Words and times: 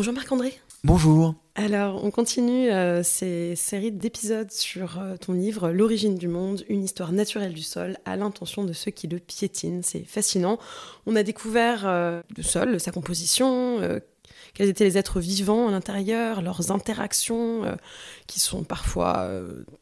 Bonjour 0.00 0.14
Marc-André. 0.14 0.58
Bonjour. 0.82 1.34
Alors, 1.56 2.02
on 2.02 2.10
continue 2.10 2.70
euh, 2.70 3.02
ces 3.02 3.54
séries 3.54 3.92
d'épisodes 3.92 4.50
sur 4.50 4.98
euh, 4.98 5.18
ton 5.18 5.34
livre 5.34 5.68
L'origine 5.72 6.16
du 6.16 6.26
monde, 6.26 6.64
une 6.70 6.82
histoire 6.82 7.12
naturelle 7.12 7.52
du 7.52 7.62
sol 7.62 7.98
à 8.06 8.16
l'intention 8.16 8.64
de 8.64 8.72
ceux 8.72 8.90
qui 8.90 9.08
le 9.08 9.18
piétinent. 9.18 9.82
C'est 9.82 10.04
fascinant. 10.04 10.58
On 11.04 11.16
a 11.16 11.22
découvert 11.22 11.82
euh, 11.84 12.22
le 12.34 12.42
sol, 12.42 12.80
sa 12.80 12.92
composition, 12.92 14.00
quels 14.54 14.70
étaient 14.70 14.84
les 14.84 14.96
êtres 14.96 15.20
vivants 15.20 15.68
à 15.68 15.70
l'intérieur, 15.70 16.40
leurs 16.40 16.70
interactions 16.70 17.76
qui 18.26 18.40
sont 18.40 18.64
parfois 18.64 19.30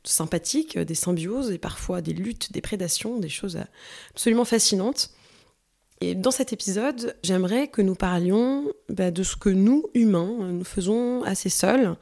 sympathiques, 0.03 0.76
des 0.76 0.96
symbioses 0.96 1.53
et 1.53 1.58
parfois 1.58 2.00
des 2.00 2.12
luttes, 2.12 2.50
des 2.50 2.61
prédations, 2.61 3.21
des 3.21 3.29
choses 3.29 3.57
absolument 4.11 4.44
fascinantes. 4.44 5.12
Et 6.00 6.14
dans 6.14 6.30
cet 6.30 6.52
épisode, 6.52 7.16
j'aimerais 7.22 7.68
que 7.68 7.82
nous 7.82 7.94
parlions 7.94 8.64
bah, 8.89 9.11
de 9.11 9.22
ce 9.22 9.36
que 9.36 9.48
nous, 9.48 9.84
humains, 9.94 10.52
nous 10.52 10.64
faisons 10.64 11.22
assez 11.25 11.48
seuls, 11.48 11.96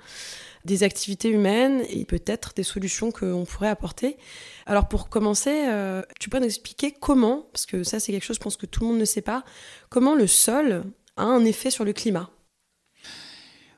des 0.67 0.83
activités 0.83 1.31
humaines 1.31 1.83
et 1.89 2.05
peut-être 2.05 2.53
des 2.55 2.63
solutions 2.63 3.11
qu'on 3.11 3.45
pourrait 3.45 3.69
apporter. 3.69 4.19
Alors 4.67 4.89
pour 4.89 5.09
commencer, 5.09 5.65
euh, 5.69 6.03
tu 6.21 6.29
peux 6.29 6.39
nous 6.39 6.45
expliquer 6.45 6.93
comment, 6.93 7.47
parce 7.53 7.65
que 7.65 7.85
ça 7.85 8.01
c'est 8.01 8.13
quelque 8.13 8.25
chose 8.25 8.37
je 8.37 8.43
pense 8.43 8.57
que 8.57 8.67
tout 8.67 8.81
le 8.81 8.89
monde 8.89 8.99
ne 8.99 9.05
sait 9.05 9.23
pas, 9.23 9.45
comment 9.89 10.15
le 10.15 10.27
sol 10.27 10.83
a 11.17 11.23
un 11.23 11.45
effet 11.45 11.71
sur 11.71 11.85
le 11.85 11.93
climat? 11.93 12.31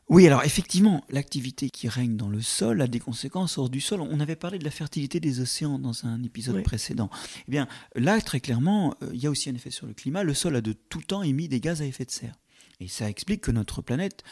Oui, 0.09 0.27
alors 0.27 0.43
effectivement, 0.43 1.05
l'activité 1.11 1.69
qui 1.69 1.87
règne 1.87 2.17
dans 2.17 2.31
le 2.31 2.41
sol 2.41 2.81
a 2.81 2.87
des 2.87 2.99
conséquences 2.99 3.59
hors 3.59 3.69
du 3.69 3.83
sol. 3.83 4.01
On 4.01 4.21
avait 4.21 4.37
parlé 4.37 4.59
de 4.59 4.65
la 4.65 4.71
fertilité 4.71 5.21
des 5.21 5.41
océans 5.41 5.79
dans 5.79 6.07
un 6.07 6.23
épisode 6.23 6.63
précédent. 6.63 7.11
Eh 7.47 7.51
bien, 7.51 7.69
là, 7.95 8.19
très 8.23 8.41
clairement, 8.41 8.97
euh, 9.03 9.11
il 9.13 9.23
y 9.23 9.27
a 9.27 9.31
aussi 9.31 9.51
un 9.51 9.55
effet 9.55 9.71
sur 9.71 9.87
le 9.87 9.93
climat. 9.93 10.23
Le 10.23 10.33
sol 10.33 10.57
a 10.57 10.63
de 10.63 10.73
tout 10.73 11.03
temps 11.03 11.23
émis 11.23 11.49
des 11.49 11.61
gaz 11.61 11.83
à 11.83 11.85
effet 11.85 12.07
de 12.07 12.11
serre. 12.11 12.39
Et 12.81 12.89
ça 12.89 13.11
explique 13.11 13.43
que 13.43 13.51
notre 13.51 13.83
planète, 13.83 14.25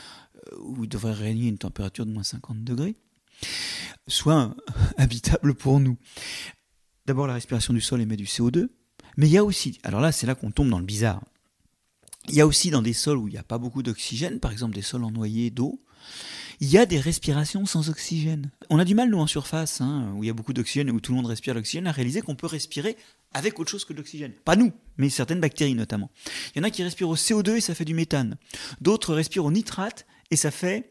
euh, 0.53 0.57
où 0.61 0.85
il 0.85 0.89
devrait 0.89 1.13
régner 1.13 1.49
une 1.49 1.59
température 1.59 2.07
de 2.07 2.11
moins 2.11 2.23
50 2.23 2.65
degrés, 2.65 2.97
soit 4.09 4.57
habitable 4.97 5.55
pour 5.55 5.79
nous. 5.79 5.99
D'abord, 7.05 7.27
la 7.27 7.35
respiration 7.35 7.75
du 7.75 7.83
sol 7.83 8.01
émet 8.01 8.17
du 8.17 8.25
CO2, 8.25 8.69
mais 9.19 9.27
il 9.27 9.33
y 9.33 9.39
a 9.39 9.45
aussi, 9.45 9.79
alors 9.83 10.01
là, 10.01 10.11
c'est 10.11 10.27
là 10.27 10.35
qu'on 10.35 10.51
tombe 10.51 10.71
dans 10.71 10.79
le 10.79 10.87
bizarre. 10.87 11.23
Il 12.29 12.35
y 12.35 12.41
a 12.41 12.47
aussi 12.47 12.71
dans 12.71 12.83
des 12.83 12.93
sols 12.93 13.19
où 13.19 13.29
il 13.29 13.33
n'y 13.33 13.39
a 13.39 13.43
pas 13.43 13.59
beaucoup 13.59 13.83
d'oxygène, 13.83 14.41
par 14.41 14.53
exemple 14.53 14.75
des 14.75 14.83
sols 14.83 15.05
en 15.05 15.11
noyer 15.11 15.51
d'eau, 15.51 15.81
il 16.61 16.71
y 16.71 16.79
a 16.79 16.87
des 16.87 16.99
respirations 16.99 17.67
sans 17.67 17.91
oxygène. 17.91 18.51
On 18.71 18.79
a 18.79 18.85
du 18.85 18.95
mal, 18.95 19.11
nous, 19.11 19.19
en 19.19 19.27
surface, 19.27 19.81
hein, 19.81 20.13
où 20.17 20.25
il 20.25 20.27
y 20.27 20.31
a 20.31 20.33
beaucoup 20.33 20.55
d'oxygène, 20.55 20.91
où 20.91 21.01
tout 21.01 21.13
le 21.13 21.17
monde 21.17 21.27
respire 21.27 21.55
l'oxygène, 21.55 21.87
à 21.87 21.93
réaliser 21.93 22.23
qu'on 22.23 22.35
peut 22.35 22.47
respirer 22.47 22.97
avec 23.35 23.59
autre 23.59 23.71
chose 23.71 23.85
que 23.85 23.93
de 23.93 23.99
l'oxygène. 23.99 24.33
Pas 24.45 24.57
nous, 24.57 24.73
mais 24.97 25.11
certaines 25.11 25.41
bactéries 25.41 25.75
notamment. 25.75 26.11
Il 26.55 26.59
y 26.59 26.61
en 26.61 26.65
a 26.65 26.71
qui 26.71 26.83
respirent 26.83 27.11
au 27.11 27.17
CO2 27.17 27.57
et 27.57 27.61
ça 27.61 27.75
fait 27.75 27.85
du 27.85 27.95
méthane. 27.95 28.37
D'autres 28.81 29.15
respirent 29.15 29.45
au 29.45 29.53
nitrate 29.53 30.07
et 30.31 30.37
ça 30.37 30.51
fait 30.51 30.91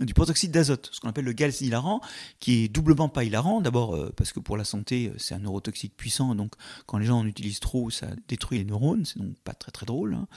du 0.00 0.12
protoxyde 0.12 0.50
d'azote, 0.50 0.90
ce 0.92 1.00
qu'on 1.00 1.08
appelle 1.08 1.24
le 1.24 1.32
gaz 1.32 1.62
hilarant, 1.62 2.02
qui 2.38 2.64
est 2.64 2.68
doublement 2.68 3.08
pas 3.08 3.24
hilarant. 3.24 3.62
D'abord 3.62 3.94
euh, 3.94 4.12
parce 4.14 4.32
que 4.32 4.40
pour 4.40 4.58
la 4.58 4.64
santé, 4.64 5.08
euh, 5.08 5.14
c'est 5.16 5.34
un 5.34 5.38
neurotoxique 5.38 5.96
puissant, 5.96 6.34
donc 6.34 6.52
quand 6.84 6.98
les 6.98 7.06
gens 7.06 7.20
en 7.20 7.26
utilisent 7.26 7.60
trop, 7.60 7.88
ça 7.88 8.08
détruit 8.28 8.58
les 8.58 8.64
neurones, 8.64 9.06
c'est 9.06 9.18
donc 9.18 9.38
pas 9.38 9.54
très 9.54 9.72
très 9.72 9.86
drôle. 9.86 10.14
Hein. 10.14 10.28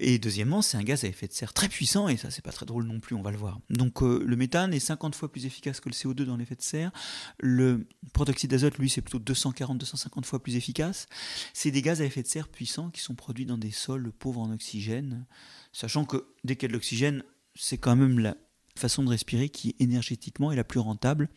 Et 0.00 0.18
deuxièmement, 0.18 0.60
c'est 0.60 0.76
un 0.76 0.82
gaz 0.82 1.04
à 1.04 1.08
effet 1.08 1.28
de 1.28 1.32
serre 1.32 1.52
très 1.52 1.68
puissant, 1.68 2.08
et 2.08 2.16
ça 2.16 2.32
c'est 2.32 2.42
pas 2.42 2.50
très 2.50 2.66
drôle 2.66 2.84
non 2.84 2.98
plus, 2.98 3.14
on 3.14 3.22
va 3.22 3.30
le 3.30 3.36
voir. 3.36 3.60
Donc 3.70 4.02
euh, 4.02 4.24
le 4.26 4.36
méthane 4.36 4.74
est 4.74 4.80
50 4.80 5.14
fois 5.14 5.30
plus 5.30 5.46
efficace 5.46 5.78
que 5.78 5.88
le 5.88 5.94
CO2 5.94 6.24
dans 6.24 6.36
l'effet 6.36 6.56
de 6.56 6.62
serre. 6.62 6.90
Le 7.38 7.86
protoxyde 8.12 8.50
d'azote, 8.50 8.78
lui, 8.78 8.90
c'est 8.90 9.02
plutôt 9.02 9.20
240-250 9.20 10.24
fois 10.24 10.42
plus 10.42 10.56
efficace. 10.56 11.06
C'est 11.52 11.70
des 11.70 11.82
gaz 11.82 12.02
à 12.02 12.04
effet 12.04 12.22
de 12.22 12.28
serre 12.28 12.48
puissants 12.48 12.90
qui 12.90 13.00
sont 13.00 13.14
produits 13.14 13.46
dans 13.46 13.58
des 13.58 13.70
sols 13.70 14.10
pauvres 14.10 14.40
en 14.40 14.52
oxygène, 14.52 15.26
sachant 15.72 16.04
que 16.04 16.26
dès 16.42 16.56
qu'il 16.56 16.64
y 16.64 16.66
a 16.66 16.68
de 16.68 16.72
l'oxygène, 16.72 17.22
c'est 17.54 17.78
quand 17.78 17.94
même 17.94 18.18
la, 18.18 18.36
façon 18.78 19.02
de 19.02 19.10
respirer 19.10 19.48
qui 19.48 19.74
énergétiquement 19.78 20.52
est 20.52 20.56
la 20.56 20.64
plus 20.64 20.80
rentable. 20.80 21.28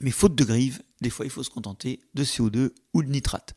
Mais 0.00 0.10
faute 0.10 0.34
de 0.34 0.44
grive, 0.44 0.82
des 1.00 1.10
fois 1.10 1.26
il 1.26 1.30
faut 1.30 1.42
se 1.42 1.50
contenter 1.50 2.00
de 2.14 2.24
CO2 2.24 2.70
ou 2.94 3.02
de 3.02 3.08
nitrate. 3.08 3.54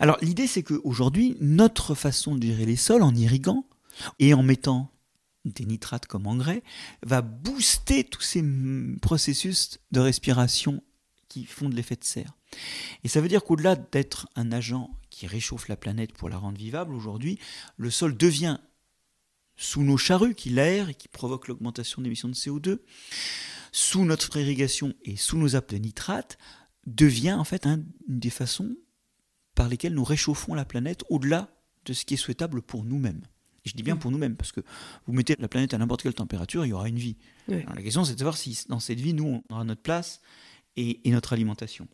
Alors 0.00 0.18
l'idée 0.22 0.46
c'est 0.46 0.62
qu'aujourd'hui, 0.62 1.36
notre 1.40 1.94
façon 1.94 2.34
de 2.34 2.46
gérer 2.46 2.66
les 2.66 2.76
sols 2.76 3.02
en 3.02 3.14
irriguant 3.14 3.66
et 4.18 4.34
en 4.34 4.42
mettant 4.42 4.90
des 5.44 5.64
nitrates 5.64 6.06
comme 6.06 6.26
engrais 6.26 6.62
va 7.02 7.20
booster 7.22 8.04
tous 8.04 8.22
ces 8.22 8.44
processus 9.00 9.78
de 9.90 10.00
respiration 10.00 10.82
qui 11.28 11.44
font 11.44 11.68
de 11.68 11.74
l'effet 11.74 11.96
de 11.96 12.04
serre. 12.04 12.36
Et 13.02 13.08
ça 13.08 13.20
veut 13.20 13.28
dire 13.28 13.44
qu'au-delà 13.44 13.76
d'être 13.76 14.28
un 14.36 14.52
agent 14.52 14.90
qui 15.10 15.26
réchauffe 15.26 15.68
la 15.68 15.76
planète 15.76 16.12
pour 16.12 16.28
la 16.28 16.36
rendre 16.36 16.58
vivable, 16.58 16.94
aujourd'hui, 16.94 17.38
le 17.76 17.90
sol 17.90 18.16
devient 18.16 18.58
sous 19.62 19.82
nos 19.82 19.96
charrues 19.96 20.34
qui 20.34 20.50
l'aèrent 20.50 20.88
et 20.88 20.94
qui 20.94 21.08
provoquent 21.08 21.48
l'augmentation 21.48 22.02
d'émissions 22.02 22.28
de 22.28 22.34
CO2, 22.34 22.80
sous 23.70 24.04
notre 24.04 24.36
irrigation 24.36 24.92
et 25.04 25.16
sous 25.16 25.38
nos 25.38 25.54
apps 25.54 25.72
de 25.72 25.78
nitrate, 25.78 26.36
devient 26.86 27.34
en 27.34 27.44
fait 27.44 27.64
une 27.64 27.86
des 28.08 28.30
façons 28.30 28.76
par 29.54 29.68
lesquelles 29.68 29.94
nous 29.94 30.04
réchauffons 30.04 30.54
la 30.54 30.64
planète 30.64 31.04
au-delà 31.10 31.54
de 31.84 31.92
ce 31.92 32.04
qui 32.04 32.14
est 32.14 32.18
souhaitable 32.18 32.60
pour 32.60 32.84
nous-mêmes. 32.84 33.22
Et 33.64 33.68
je 33.68 33.76
dis 33.76 33.84
bien 33.84 33.94
mm. 33.94 34.00
pour 34.00 34.10
nous-mêmes, 34.10 34.36
parce 34.36 34.50
que 34.50 34.60
vous 35.06 35.12
mettez 35.12 35.36
la 35.38 35.48
planète 35.48 35.74
à 35.74 35.78
n'importe 35.78 36.02
quelle 36.02 36.14
température, 36.14 36.66
il 36.66 36.70
y 36.70 36.72
aura 36.72 36.88
une 36.88 36.98
vie. 36.98 37.16
la 37.46 37.62
question, 37.82 38.04
c'est 38.04 38.14
de 38.14 38.18
savoir 38.18 38.36
si 38.36 38.64
dans 38.68 38.80
cette 38.80 39.00
vie, 39.00 39.14
nous, 39.14 39.42
on 39.48 39.54
aura 39.54 39.64
notre 39.64 39.82
place 39.82 40.20
et, 40.76 41.00
notre 41.06 41.32
alimentation. 41.32 41.86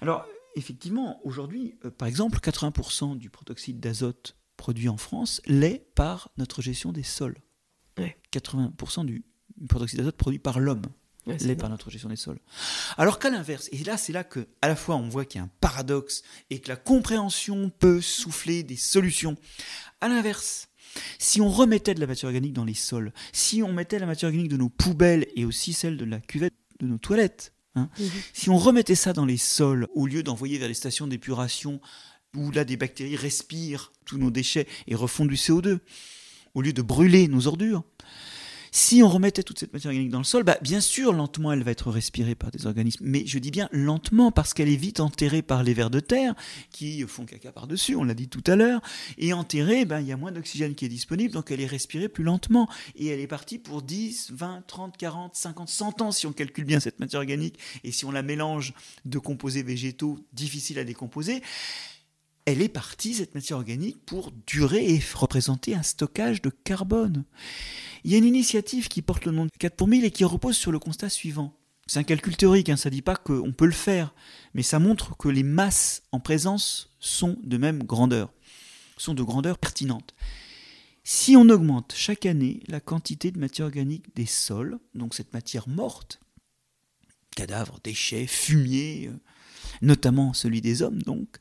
Alors, 0.00 0.26
effectivement, 0.56 1.20
aujourd'hui, 1.24 1.76
euh, 1.84 1.90
par 1.90 2.08
exemple, 2.08 2.38
80% 2.40 3.16
du 3.16 3.30
protoxyde 3.30 3.78
d'azote 3.78 4.36
produit 4.56 4.88
en 4.88 4.96
France 4.96 5.40
l'est 5.46 5.86
par 5.94 6.30
notre 6.36 6.62
gestion 6.62 6.92
des 6.92 7.02
sols. 7.02 7.36
80% 8.32 9.04
du 9.04 9.24
protoxyde 9.68 10.00
d'azote 10.00 10.16
produit 10.16 10.40
par 10.40 10.58
l'homme 10.58 10.82
l'est 11.26 11.56
par 11.56 11.70
notre 11.70 11.90
gestion 11.90 12.08
des 12.08 12.16
sols. 12.16 12.38
Alors 12.96 13.18
qu'à 13.18 13.30
l'inverse, 13.30 13.68
et 13.72 13.82
là 13.84 13.96
c'est 13.96 14.12
là 14.12 14.24
que 14.24 14.46
à 14.62 14.68
la 14.68 14.76
fois 14.76 14.96
on 14.96 15.08
voit 15.08 15.24
qu'il 15.24 15.38
y 15.38 15.42
a 15.42 15.44
un 15.44 15.50
paradoxe 15.60 16.22
et 16.50 16.60
que 16.60 16.68
la 16.68 16.76
compréhension 16.76 17.70
peut 17.70 18.00
souffler 18.00 18.62
des 18.62 18.76
solutions. 18.76 19.36
À 20.00 20.08
l'inverse, 20.08 20.68
si 21.18 21.40
on 21.40 21.48
remettait 21.48 21.94
de 21.94 22.00
la 22.00 22.06
matière 22.06 22.28
organique 22.28 22.52
dans 22.52 22.64
les 22.64 22.74
sols, 22.74 23.12
si 23.32 23.62
on 23.62 23.72
mettait 23.72 23.98
la 23.98 24.06
matière 24.06 24.28
organique 24.28 24.50
de 24.50 24.56
nos 24.56 24.68
poubelles 24.68 25.26
et 25.34 25.44
aussi 25.44 25.72
celle 25.72 25.96
de 25.96 26.04
la 26.04 26.20
cuvette 26.20 26.54
de 26.80 26.86
nos 26.86 26.98
toilettes, 26.98 27.54
hein, 27.74 27.88
mhm. 27.98 28.10
si 28.32 28.50
on 28.50 28.58
remettait 28.58 28.94
ça 28.94 29.12
dans 29.12 29.24
les 29.24 29.38
sols 29.38 29.88
au 29.94 30.06
lieu 30.06 30.22
d'envoyer 30.22 30.58
vers 30.58 30.68
les 30.68 30.74
stations 30.74 31.06
d'épuration 31.06 31.80
où 32.34 32.50
là 32.50 32.64
des 32.64 32.76
bactéries 32.76 33.16
respirent 33.16 33.92
tous 34.04 34.18
nos 34.18 34.30
déchets 34.30 34.66
et 34.86 34.94
refont 34.94 35.24
du 35.24 35.36
CO2, 35.36 35.78
au 36.54 36.62
lieu 36.62 36.72
de 36.72 36.82
brûler 36.82 37.28
nos 37.28 37.46
ordures. 37.46 37.82
Si 38.76 39.04
on 39.04 39.08
remettait 39.08 39.44
toute 39.44 39.60
cette 39.60 39.72
matière 39.72 39.90
organique 39.90 40.10
dans 40.10 40.18
le 40.18 40.24
sol, 40.24 40.42
bah, 40.42 40.58
bien 40.60 40.80
sûr, 40.80 41.12
lentement, 41.12 41.52
elle 41.52 41.62
va 41.62 41.70
être 41.70 41.92
respirée 41.92 42.34
par 42.34 42.50
des 42.50 42.66
organismes. 42.66 43.04
Mais 43.06 43.24
je 43.24 43.38
dis 43.38 43.52
bien 43.52 43.68
lentement, 43.70 44.32
parce 44.32 44.52
qu'elle 44.52 44.68
est 44.68 44.74
vite 44.74 44.98
enterrée 44.98 45.42
par 45.42 45.62
les 45.62 45.74
vers 45.74 45.90
de 45.90 46.00
terre, 46.00 46.34
qui 46.72 47.02
font 47.02 47.24
caca 47.24 47.52
par-dessus, 47.52 47.94
on 47.94 48.02
l'a 48.02 48.14
dit 48.14 48.26
tout 48.26 48.42
à 48.48 48.56
l'heure. 48.56 48.80
Et 49.16 49.32
enterrée, 49.32 49.84
bah, 49.84 50.00
il 50.00 50.08
y 50.08 50.12
a 50.12 50.16
moins 50.16 50.32
d'oxygène 50.32 50.74
qui 50.74 50.84
est 50.84 50.88
disponible, 50.88 51.32
donc 51.32 51.52
elle 51.52 51.60
est 51.60 51.66
respirée 51.66 52.08
plus 52.08 52.24
lentement. 52.24 52.68
Et 52.96 53.06
elle 53.06 53.20
est 53.20 53.28
partie 53.28 53.60
pour 53.60 53.80
10, 53.80 54.32
20, 54.32 54.64
30, 54.66 54.96
40, 54.96 55.36
50, 55.36 55.68
100 55.68 56.02
ans, 56.02 56.10
si 56.10 56.26
on 56.26 56.32
calcule 56.32 56.64
bien 56.64 56.80
cette 56.80 56.98
matière 56.98 57.20
organique, 57.20 57.60
et 57.84 57.92
si 57.92 58.04
on 58.04 58.10
la 58.10 58.22
mélange 58.22 58.74
de 59.04 59.20
composés 59.20 59.62
végétaux 59.62 60.18
difficiles 60.32 60.80
à 60.80 60.84
décomposer 60.84 61.42
elle 62.46 62.62
est 62.62 62.68
partie, 62.68 63.14
cette 63.14 63.34
matière 63.34 63.58
organique, 63.58 64.04
pour 64.04 64.32
durer 64.46 64.94
et 64.94 65.02
représenter 65.14 65.74
un 65.74 65.82
stockage 65.82 66.42
de 66.42 66.50
carbone. 66.50 67.24
Il 68.04 68.10
y 68.10 68.14
a 68.14 68.18
une 68.18 68.24
initiative 68.24 68.88
qui 68.88 69.02
porte 69.02 69.24
le 69.24 69.32
nom 69.32 69.46
de 69.46 69.50
4 69.58 69.76
pour 69.76 69.88
1000 69.88 70.04
et 70.04 70.10
qui 70.10 70.24
repose 70.24 70.56
sur 70.56 70.72
le 70.72 70.78
constat 70.78 71.08
suivant. 71.08 71.56
C'est 71.86 71.98
un 71.98 72.04
calcul 72.04 72.36
théorique, 72.36 72.68
hein, 72.68 72.76
ça 72.76 72.88
ne 72.90 72.94
dit 72.94 73.02
pas 73.02 73.16
qu'on 73.16 73.52
peut 73.52 73.66
le 73.66 73.72
faire, 73.72 74.14
mais 74.54 74.62
ça 74.62 74.78
montre 74.78 75.16
que 75.16 75.28
les 75.28 75.42
masses 75.42 76.02
en 76.12 76.20
présence 76.20 76.90
sont 76.98 77.36
de 77.42 77.56
même 77.56 77.82
grandeur, 77.82 78.32
sont 78.96 79.14
de 79.14 79.22
grandeur 79.22 79.58
pertinente. 79.58 80.14
Si 81.02 81.36
on 81.36 81.48
augmente 81.50 81.92
chaque 81.94 82.24
année 82.24 82.60
la 82.68 82.80
quantité 82.80 83.30
de 83.30 83.38
matière 83.38 83.66
organique 83.66 84.14
des 84.16 84.24
sols, 84.24 84.78
donc 84.94 85.14
cette 85.14 85.34
matière 85.34 85.68
morte, 85.68 86.20
cadavres, 87.36 87.80
déchets, 87.84 88.26
fumier, 88.26 89.08
euh, 89.08 89.16
notamment 89.82 90.32
celui 90.32 90.60
des 90.60 90.82
hommes 90.82 91.02
donc, 91.02 91.36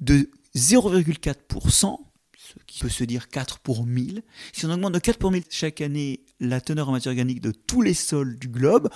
de 0.00 0.30
0,4%, 0.56 1.98
ce 2.36 2.54
qui 2.66 2.80
peut 2.80 2.88
se 2.88 3.04
dire 3.04 3.28
4 3.28 3.58
pour 3.60 3.86
1000. 3.86 4.22
Si 4.52 4.66
on 4.66 4.70
augmente 4.70 4.94
de 4.94 4.98
4 4.98 5.18
pour 5.18 5.30
1000 5.30 5.44
chaque 5.50 5.80
année 5.80 6.24
la 6.40 6.60
teneur 6.60 6.88
en 6.88 6.92
matière 6.92 7.12
organique 7.12 7.40
de 7.40 7.52
tous 7.52 7.82
les 7.82 7.94
sols 7.94 8.38
du 8.38 8.48
globe, 8.48 8.88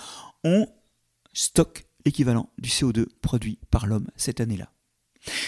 on 0.43 0.67
stocke 1.33 1.85
l'équivalent 2.05 2.49
du 2.57 2.69
CO2 2.69 3.05
produit 3.21 3.59
par 3.69 3.85
l'homme 3.85 4.07
cette 4.15 4.41
année-là. 4.41 4.71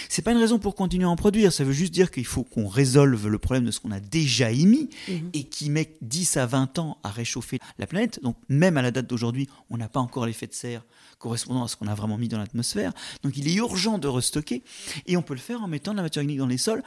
C'est 0.10 0.22
pas 0.22 0.32
une 0.32 0.38
raison 0.38 0.60
pour 0.60 0.76
continuer 0.76 1.06
à 1.06 1.10
en 1.10 1.16
produire, 1.16 1.52
ça 1.52 1.64
veut 1.64 1.74
juste 1.74 1.94
dire 1.94 2.12
qu'il 2.12 2.26
faut 2.26 2.44
qu'on 2.44 2.68
résolve 2.68 3.28
le 3.28 3.40
problème 3.40 3.66
de 3.66 3.72
ce 3.72 3.80
qu'on 3.80 3.92
a 3.92 4.00
déjà 4.00 4.52
émis 4.52 4.90
mhm. 5.08 5.32
et 5.34 5.44
qui 5.46 5.70
met 5.70 5.96
10 6.02 6.38
à 6.38 6.46
20 6.46 6.80
ans 6.80 6.98
à 7.04 7.10
réchauffer 7.10 7.60
la 7.80 7.88
planète. 7.88 8.20
Donc 8.22 8.38
même 8.50 8.78
à 8.78 8.82
la 8.82 8.92
date 8.92 9.08
d'aujourd'hui, 9.08 9.50
on 9.70 9.78
n'a 9.78 9.90
pas 9.90 10.00
encore 10.00 10.26
l'effet 10.26 10.48
de 10.48 10.54
serre 10.54 10.86
correspondant 11.18 11.64
à 11.64 11.68
ce 11.68 11.76
qu'on 11.76 11.88
a 11.88 11.96
vraiment 11.96 12.18
mis 12.18 12.28
dans 12.28 12.38
l'atmosphère. 12.38 12.94
Donc 13.24 13.38
il 13.38 13.48
est 13.48 13.56
urgent 13.56 13.98
de 13.98 14.08
restocker 14.08 14.64
et 15.08 15.18
on 15.18 15.22
peut 15.22 15.34
le 15.34 15.40
faire 15.40 15.62
en 15.64 15.68
mettant 15.68 15.92
de 15.92 15.98
la 15.98 16.04
matière 16.04 16.22
organique 16.22 16.40
dans 16.40 16.48
les 16.48 16.58
sols. 16.58 16.84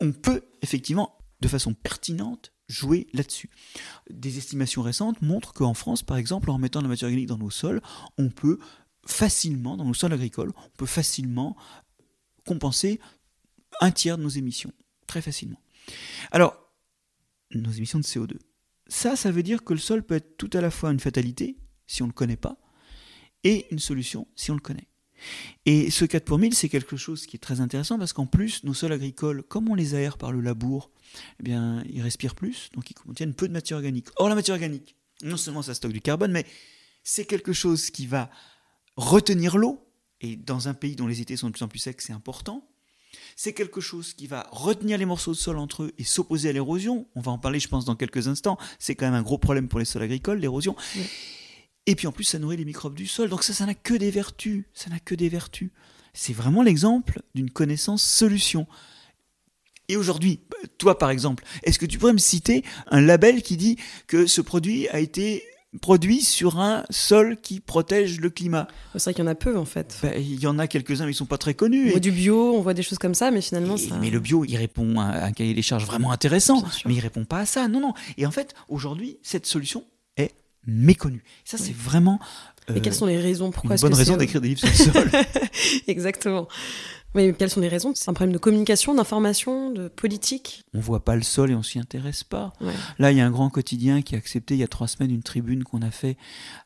On 0.00 0.12
peut 0.12 0.42
effectivement, 0.62 1.18
de 1.40 1.48
façon 1.48 1.74
pertinente, 1.74 2.52
jouer 2.68 3.08
là-dessus. 3.12 3.50
Des 4.08 4.38
estimations 4.38 4.82
récentes 4.82 5.20
montrent 5.22 5.52
qu'en 5.52 5.74
France, 5.74 6.02
par 6.02 6.16
exemple, 6.16 6.50
en 6.50 6.54
remettant 6.54 6.78
de 6.80 6.84
la 6.84 6.90
matière 6.90 7.08
organique 7.08 7.26
dans 7.26 7.38
nos 7.38 7.50
sols, 7.50 7.82
on 8.16 8.30
peut 8.30 8.58
facilement, 9.06 9.76
dans 9.76 9.84
nos 9.84 9.94
sols 9.94 10.12
agricoles, 10.12 10.52
on 10.56 10.76
peut 10.76 10.86
facilement 10.86 11.56
compenser 12.50 12.98
un 13.80 13.92
tiers 13.92 14.18
de 14.18 14.24
nos 14.24 14.28
émissions. 14.28 14.72
Très 15.06 15.22
facilement. 15.22 15.60
Alors, 16.32 16.56
nos 17.52 17.70
émissions 17.70 18.00
de 18.00 18.04
CO2. 18.04 18.38
Ça, 18.88 19.14
ça 19.14 19.30
veut 19.30 19.44
dire 19.44 19.62
que 19.62 19.72
le 19.72 19.78
sol 19.78 20.02
peut 20.02 20.16
être 20.16 20.36
tout 20.36 20.50
à 20.52 20.60
la 20.60 20.72
fois 20.72 20.90
une 20.90 20.98
fatalité, 20.98 21.56
si 21.86 22.02
on 22.02 22.06
ne 22.06 22.10
le 22.10 22.14
connaît 22.14 22.36
pas, 22.36 22.56
et 23.44 23.66
une 23.70 23.78
solution, 23.78 24.26
si 24.34 24.50
on 24.50 24.54
le 24.54 24.60
connaît. 24.60 24.88
Et 25.64 25.90
ce 25.90 26.04
4 26.04 26.24
pour 26.24 26.38
1000, 26.38 26.54
c'est 26.54 26.68
quelque 26.68 26.96
chose 26.96 27.24
qui 27.24 27.36
est 27.36 27.40
très 27.40 27.60
intéressant 27.60 27.98
parce 27.98 28.12
qu'en 28.12 28.26
plus, 28.26 28.64
nos 28.64 28.74
sols 28.74 28.92
agricoles, 28.92 29.44
comme 29.44 29.68
on 29.68 29.76
les 29.76 29.94
aère 29.94 30.18
par 30.18 30.32
le 30.32 30.40
labour, 30.40 30.90
eh 31.38 31.44
bien, 31.44 31.84
ils 31.88 32.02
respirent 32.02 32.34
plus, 32.34 32.70
donc 32.74 32.90
ils 32.90 32.94
contiennent 32.94 33.34
peu 33.34 33.46
de 33.46 33.52
matière 33.52 33.76
organique. 33.76 34.08
Or, 34.16 34.28
la 34.28 34.34
matière 34.34 34.56
organique, 34.56 34.96
non 35.22 35.36
seulement 35.36 35.62
ça 35.62 35.74
stocke 35.74 35.92
du 35.92 36.00
carbone, 36.00 36.32
mais 36.32 36.46
c'est 37.04 37.26
quelque 37.26 37.52
chose 37.52 37.90
qui 37.90 38.06
va 38.06 38.28
retenir 38.96 39.56
l'eau, 39.56 39.86
et 40.20 40.36
dans 40.36 40.68
un 40.68 40.74
pays 40.74 40.96
dont 40.96 41.06
les 41.06 41.20
étés 41.20 41.36
sont 41.36 41.48
de 41.48 41.52
plus 41.52 41.62
en 41.62 41.68
plus 41.68 41.78
secs, 41.78 42.00
c'est 42.00 42.12
important. 42.12 42.66
C'est 43.36 43.52
quelque 43.52 43.80
chose 43.80 44.14
qui 44.14 44.26
va 44.26 44.46
retenir 44.52 44.98
les 44.98 45.04
morceaux 45.04 45.32
de 45.32 45.36
sol 45.36 45.58
entre 45.58 45.84
eux 45.84 45.92
et 45.98 46.04
s'opposer 46.04 46.50
à 46.50 46.52
l'érosion. 46.52 47.08
On 47.14 47.20
va 47.20 47.32
en 47.32 47.38
parler, 47.38 47.58
je 47.58 47.68
pense, 47.68 47.84
dans 47.84 47.96
quelques 47.96 48.28
instants. 48.28 48.58
C'est 48.78 48.94
quand 48.94 49.06
même 49.06 49.14
un 49.14 49.22
gros 49.22 49.38
problème 49.38 49.68
pour 49.68 49.78
les 49.78 49.84
sols 49.84 50.02
agricoles, 50.02 50.38
l'érosion. 50.38 50.76
Et 51.86 51.94
puis 51.96 52.06
en 52.06 52.12
plus, 52.12 52.24
ça 52.24 52.38
nourrit 52.38 52.56
les 52.56 52.64
microbes 52.64 52.94
du 52.94 53.06
sol. 53.06 53.28
Donc 53.28 53.42
ça, 53.42 53.52
ça 53.52 53.66
n'a 53.66 53.74
que 53.74 53.94
des 53.94 54.10
vertus. 54.10 54.64
Ça 54.74 54.90
n'a 54.90 55.00
que 55.00 55.14
des 55.14 55.28
vertus. 55.28 55.70
C'est 56.12 56.32
vraiment 56.32 56.62
l'exemple 56.62 57.22
d'une 57.34 57.50
connaissance 57.50 58.02
solution. 58.02 58.66
Et 59.88 59.96
aujourd'hui, 59.96 60.40
toi 60.78 60.98
par 60.98 61.10
exemple, 61.10 61.44
est-ce 61.64 61.78
que 61.78 61.86
tu 61.86 61.98
pourrais 61.98 62.12
me 62.12 62.18
citer 62.18 62.64
un 62.86 63.00
label 63.00 63.42
qui 63.42 63.56
dit 63.56 63.76
que 64.06 64.26
ce 64.26 64.40
produit 64.40 64.88
a 64.88 65.00
été 65.00 65.42
produit 65.80 66.20
sur 66.20 66.58
un 66.58 66.84
sol 66.90 67.36
qui 67.40 67.60
protège 67.60 68.20
le 68.20 68.28
climat. 68.30 68.66
C'est 68.94 69.04
vrai 69.04 69.14
qu'il 69.14 69.24
y 69.24 69.28
en 69.28 69.30
a 69.30 69.34
peu 69.34 69.56
en 69.56 69.64
fait. 69.64 69.98
Ben, 70.02 70.14
il 70.16 70.40
y 70.40 70.46
en 70.46 70.58
a 70.58 70.66
quelques-uns, 70.66 71.04
mais 71.04 71.12
ils 71.12 71.14
sont 71.14 71.26
pas 71.26 71.38
très 71.38 71.54
connus. 71.54 71.88
On 71.88 71.90
voit 71.90 72.00
du 72.00 72.10
bio, 72.10 72.54
on 72.54 72.60
voit 72.60 72.74
des 72.74 72.82
choses 72.82 72.98
comme 72.98 73.14
ça, 73.14 73.30
mais 73.30 73.40
finalement 73.40 73.76
Mais 74.00 74.10
le 74.10 74.20
bio, 74.20 74.44
il 74.44 74.56
répond 74.56 74.98
à 74.98 75.24
un 75.24 75.32
cahier 75.32 75.54
des 75.54 75.62
charges 75.62 75.86
vraiment 75.86 76.10
intéressant, 76.10 76.64
mais 76.86 76.94
il 76.94 77.00
répond 77.00 77.24
pas 77.24 77.40
à 77.40 77.46
ça. 77.46 77.68
Non, 77.68 77.80
non. 77.80 77.94
Et 78.18 78.26
en 78.26 78.30
fait, 78.30 78.54
aujourd'hui, 78.68 79.18
cette 79.22 79.46
solution 79.46 79.84
est 80.16 80.32
méconnue. 80.66 81.22
Ça, 81.44 81.56
c'est 81.56 81.74
vraiment. 81.74 82.18
Et 82.74 82.80
quelles 82.80 82.92
euh, 82.92 82.96
sont 82.96 83.06
les 83.06 83.18
raisons? 83.18 83.50
Pourquoi 83.50 83.76
Une 83.76 83.82
bonne 83.82 83.94
raison 83.94 84.16
d'écrire 84.16 84.40
des 84.40 84.48
livres 84.48 84.60
sur 84.60 84.92
le 84.92 84.92
sol. 84.92 85.10
Exactement. 85.88 86.46
Mais 87.14 87.32
quelles 87.32 87.50
sont 87.50 87.60
les 87.60 87.68
raisons? 87.68 87.92
C'est 87.94 88.08
un 88.08 88.14
problème 88.14 88.32
de 88.32 88.38
communication, 88.38 88.94
d'information, 88.94 89.70
de 89.70 89.88
politique? 89.88 90.62
On 90.74 90.80
voit 90.80 91.04
pas 91.04 91.16
le 91.16 91.22
sol 91.22 91.50
et 91.50 91.54
on 91.54 91.62
s'y 91.62 91.78
intéresse 91.78 92.22
pas. 92.22 92.52
Là, 92.98 93.10
il 93.10 93.18
y 93.18 93.20
a 93.20 93.26
un 93.26 93.30
grand 93.30 93.50
quotidien 93.50 94.02
qui 94.02 94.14
a 94.14 94.18
accepté 94.18 94.54
il 94.54 94.60
y 94.60 94.62
a 94.62 94.68
trois 94.68 94.86
semaines 94.86 95.10
une 95.10 95.22
tribune 95.22 95.64
qu'on 95.64 95.82
a 95.82 95.90
fait 95.90 96.16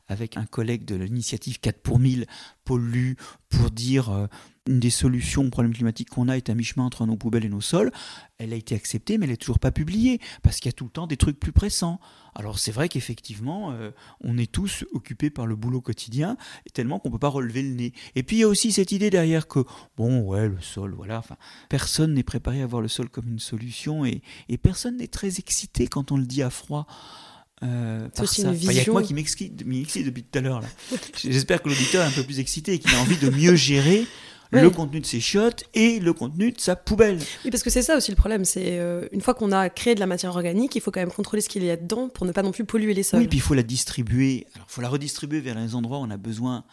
avec 0.07 0.37
un 0.37 0.45
collègue 0.45 0.85
de 0.85 0.95
l'initiative 0.95 1.59
4 1.59 1.79
pour 1.81 1.99
1000, 1.99 2.27
Paul 2.65 2.83
Lu, 2.83 3.15
pour 3.49 3.71
dire 3.71 4.09
euh, 4.09 4.27
une 4.67 4.79
des 4.79 4.89
solutions 4.89 5.43
au 5.43 5.49
problème 5.49 5.73
climatique 5.73 6.09
qu'on 6.09 6.27
a 6.27 6.35
est 6.35 6.49
à 6.49 6.55
mi-chemin 6.55 6.83
entre 6.83 7.05
nos 7.05 7.15
poubelles 7.15 7.45
et 7.45 7.49
nos 7.49 7.61
sols. 7.61 7.91
Elle 8.39 8.51
a 8.51 8.55
été 8.55 8.73
acceptée, 8.73 9.17
mais 9.17 9.25
elle 9.25 9.31
n'est 9.31 9.37
toujours 9.37 9.59
pas 9.59 9.71
publiée, 9.71 10.19
parce 10.41 10.59
qu'il 10.59 10.69
y 10.69 10.73
a 10.73 10.73
tout 10.73 10.85
le 10.85 10.89
temps 10.89 11.05
des 11.05 11.17
trucs 11.17 11.39
plus 11.39 11.51
pressants. 11.51 11.99
Alors 12.33 12.57
c'est 12.57 12.71
vrai 12.71 12.89
qu'effectivement, 12.89 13.71
euh, 13.71 13.91
on 14.21 14.37
est 14.37 14.51
tous 14.51 14.83
occupés 14.91 15.29
par 15.29 15.45
le 15.45 15.55
boulot 15.55 15.81
quotidien, 15.81 16.35
tellement 16.73 16.99
qu'on 16.99 17.09
ne 17.09 17.13
peut 17.13 17.19
pas 17.19 17.29
relever 17.29 17.61
le 17.61 17.75
nez. 17.75 17.93
Et 18.15 18.23
puis 18.23 18.37
il 18.37 18.39
y 18.39 18.43
a 18.43 18.47
aussi 18.47 18.71
cette 18.71 18.91
idée 18.91 19.11
derrière 19.11 19.47
que, 19.47 19.63
bon, 19.95 20.21
ouais, 20.21 20.49
le 20.49 20.59
sol, 20.59 20.93
voilà, 20.95 21.19
enfin, 21.19 21.37
personne 21.69 22.15
n'est 22.15 22.23
préparé 22.23 22.61
à 22.63 22.67
voir 22.67 22.81
le 22.81 22.87
sol 22.87 23.09
comme 23.09 23.27
une 23.27 23.39
solution, 23.39 24.03
et 24.03 24.21
personne 24.57 24.97
n'est 24.97 25.07
très 25.07 25.37
excité 25.39 25.87
quand 25.87 26.11
on 26.11 26.17
le 26.17 26.25
dit 26.25 26.41
à 26.41 26.49
froid. 26.49 26.87
Euh, 27.63 28.09
par 28.09 28.27
ça. 28.27 28.51
Il 28.53 28.69
n'y 28.69 28.79
a 28.79 28.83
que 28.83 28.91
moi 28.91 29.01
qui 29.03 29.13
m'excite 29.13 29.55
depuis 29.55 30.23
tout 30.23 30.39
à 30.39 30.41
l'heure. 30.41 30.61
J'espère 31.17 31.61
que 31.61 31.69
l'auditeur 31.69 32.03
est 32.03 32.07
un 32.07 32.11
peu 32.11 32.23
plus 32.23 32.39
excité 32.39 32.73
et 32.73 32.79
qu'il 32.79 32.93
a 32.93 32.99
envie 32.99 33.17
de 33.17 33.29
mieux 33.29 33.55
gérer 33.55 34.05
le 34.51 34.69
contenu 34.69 34.99
de 34.99 35.05
ses 35.05 35.19
chiottes 35.19 35.63
et 35.73 35.99
le 35.99 36.13
contenu 36.13 36.51
de 36.51 36.59
sa 36.59 36.75
poubelle. 36.75 37.19
Oui, 37.43 37.51
parce 37.51 37.63
que 37.63 37.69
c'est 37.69 37.81
ça 37.81 37.97
aussi 37.97 38.11
le 38.11 38.17
problème. 38.17 38.45
C'est 38.45 38.79
euh, 38.79 39.07
une 39.11 39.21
fois 39.21 39.33
qu'on 39.33 39.51
a 39.51 39.69
créé 39.69 39.95
de 39.95 39.99
la 39.99 40.05
matière 40.05 40.31
organique, 40.31 40.75
il 40.75 40.81
faut 40.81 40.91
quand 40.91 40.99
même 40.99 41.11
contrôler 41.11 41.41
ce 41.41 41.49
qu'il 41.49 41.63
y 41.63 41.71
a 41.71 41.77
dedans 41.77 42.09
pour 42.09 42.25
ne 42.25 42.31
pas 42.31 42.43
non 42.43 42.51
plus 42.51 42.65
polluer 42.65 42.93
les 42.93 43.03
sols. 43.03 43.21
Oui, 43.21 43.27
puis 43.27 43.37
il 43.37 43.41
faut 43.41 43.53
la 43.53 43.63
distribuer. 43.63 44.47
Alors, 44.55 44.67
il 44.69 44.73
faut 44.73 44.81
la 44.81 44.89
redistribuer 44.89 45.39
vers 45.39 45.55
les 45.55 45.75
endroits 45.75 45.99
où 45.99 46.03
on 46.03 46.11
a 46.11 46.17
besoin 46.17 46.65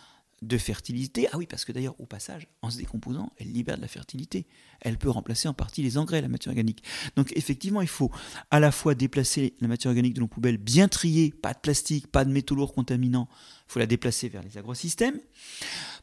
de 0.43 0.59
fertilité. 0.59 1.29
Ah 1.33 1.39
oui, 1.39 1.47
parce 1.47 1.65
que 1.65 1.73
d'ailleurs, 1.73 1.99
au 2.01 2.07
passage, 2.07 2.49
en 2.63 2.71
se 2.71 2.77
décomposant, 2.77 3.33
elle 3.39 3.53
libère 3.53 3.77
de 3.77 3.83
la 3.83 3.89
fertilité. 3.89 4.47
Elle 4.81 4.99
peut 4.99 5.09
remplacer 5.09 5.49
en 5.49 5.55
partie 5.55 5.83
les 5.83 5.97
engrais, 5.97 6.21
la 6.21 6.29
matière 6.29 6.53
organique. 6.53 6.83
Donc 7.17 7.33
effectivement, 7.37 7.81
il 7.81 7.89
faut 7.89 8.11
à 8.51 8.59
la 8.59 8.73
fois 8.73 8.95
déplacer 8.95 9.55
la 9.61 9.69
matière 9.69 9.91
organique 9.91 10.15
de 10.15 10.21
nos 10.21 10.27
poubelles 10.27 10.59
bien 10.59 10.89
triée, 10.89 11.31
pas 11.31 11.55
de 11.55 11.59
plastique, 11.61 12.09
pas 12.09 12.25
de 12.25 12.33
métaux 12.33 12.57
lourds 12.57 12.75
contaminants. 12.75 13.29
Il 13.69 13.73
faut 13.73 13.79
la 13.79 13.87
déplacer 13.87 14.29
vers 14.29 14.43
les 14.43 14.59
agrosystèmes. 14.59 15.21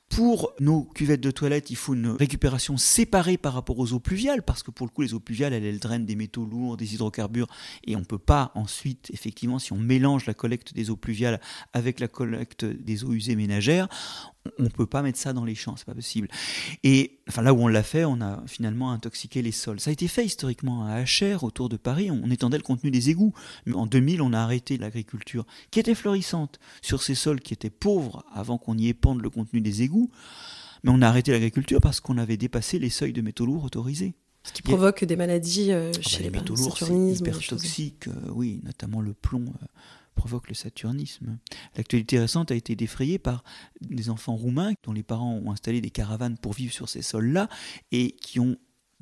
Pour 0.09 0.53
nos 0.59 0.83
cuvettes 0.83 1.21
de 1.21 1.29
toilette, 1.29 1.69
il 1.69 1.75
faut 1.75 1.93
une 1.93 2.09
récupération 2.09 2.77
séparée 2.77 3.37
par 3.37 3.53
rapport 3.53 3.77
aux 3.77 3.93
eaux 3.93 3.99
pluviales, 3.99 4.41
parce 4.41 4.63
que 4.63 4.71
pour 4.71 4.87
le 4.87 4.91
coup, 4.91 5.03
les 5.03 5.13
eaux 5.13 5.19
pluviales, 5.19 5.53
elles, 5.53 5.79
drainent 5.79 6.05
des 6.05 6.15
métaux 6.15 6.45
lourds, 6.45 6.77
des 6.77 6.95
hydrocarbures, 6.95 7.47
et 7.85 7.95
on 7.95 7.99
ne 7.99 8.05
peut 8.05 8.17
pas 8.17 8.51
ensuite, 8.55 9.11
effectivement, 9.13 9.59
si 9.59 9.71
on 9.71 9.77
mélange 9.77 10.25
la 10.25 10.33
collecte 10.33 10.73
des 10.73 10.89
eaux 10.89 10.97
pluviales 10.97 11.39
avec 11.73 11.99
la 11.99 12.07
collecte 12.07 12.65
des 12.65 13.03
eaux 13.03 13.13
usées 13.13 13.35
ménagères, 13.35 13.87
on 14.57 14.63
ne 14.63 14.69
peut 14.69 14.85
pas 14.85 15.01
mettre 15.01 15.19
ça 15.19 15.33
dans 15.33 15.45
les 15.45 15.55
champs, 15.55 15.75
c'est 15.75 15.85
pas 15.85 15.93
possible. 15.93 16.27
Et 16.83 17.19
enfin 17.27 17.41
là 17.41 17.53
où 17.53 17.61
on 17.61 17.67
l'a 17.67 17.83
fait, 17.83 18.05
on 18.05 18.21
a 18.21 18.43
finalement 18.47 18.91
intoxiqué 18.91 19.41
les 19.41 19.51
sols. 19.51 19.79
Ça 19.79 19.89
a 19.89 19.93
été 19.93 20.07
fait 20.07 20.25
historiquement 20.25 20.85
à 20.85 20.93
Achères, 20.93 21.43
autour 21.43 21.69
de 21.69 21.77
Paris, 21.77 22.09
on 22.11 22.29
étendait 22.31 22.57
le 22.57 22.63
contenu 22.63 22.91
des 22.91 23.09
égouts. 23.09 23.33
Mais 23.65 23.73
en 23.73 23.85
2000, 23.85 24.21
on 24.21 24.33
a 24.33 24.39
arrêté 24.39 24.77
l'agriculture, 24.77 25.45
qui 25.71 25.79
était 25.79 25.95
florissante, 25.95 26.59
sur 26.81 27.03
ces 27.03 27.15
sols 27.15 27.41
qui 27.41 27.53
étaient 27.53 27.69
pauvres 27.69 28.23
avant 28.33 28.57
qu'on 28.57 28.77
y 28.77 28.87
épande 28.87 29.21
le 29.21 29.29
contenu 29.29 29.61
des 29.61 29.81
égouts. 29.81 30.09
Mais 30.83 30.91
on 30.93 31.01
a 31.01 31.07
arrêté 31.07 31.31
l'agriculture 31.31 31.81
parce 31.81 31.99
qu'on 31.99 32.17
avait 32.17 32.37
dépassé 32.37 32.79
les 32.79 32.89
seuils 32.89 33.13
de 33.13 33.21
métaux 33.21 33.45
lourds 33.45 33.65
autorisés. 33.65 34.15
Ce 34.43 34.53
qui 34.53 34.61
provoque 34.61 35.03
des 35.03 35.17
maladies 35.17 35.71
euh, 35.71 35.91
ah 35.93 35.97
bah, 35.97 36.01
chez 36.01 36.23
les, 36.23 36.29
métaux 36.29 36.55
lourds, 36.55 36.77
hyper 36.81 37.39
toxiques, 37.39 38.07
euh, 38.07 38.31
oui, 38.31 38.61
notamment 38.63 39.01
le 39.01 39.13
plomb. 39.13 39.45
Euh, 39.47 39.65
provoque 40.19 40.49
le 40.49 40.53
saturnisme. 40.53 41.39
L'actualité 41.77 42.19
récente 42.19 42.51
a 42.51 42.55
été 42.55 42.75
défrayée 42.75 43.19
par 43.19 43.41
des 43.79 44.09
enfants 44.09 44.35
roumains 44.35 44.73
dont 44.83 44.91
les 44.91 45.01
parents 45.01 45.33
ont 45.33 45.49
installé 45.49 45.79
des 45.79 45.91
caravanes 45.91 46.37
pour 46.37 46.51
vivre 46.51 46.73
sur 46.73 46.89
ces 46.89 47.01
sols-là 47.01 47.47
et 47.93 48.11
qui 48.17 48.41
ont 48.41 48.57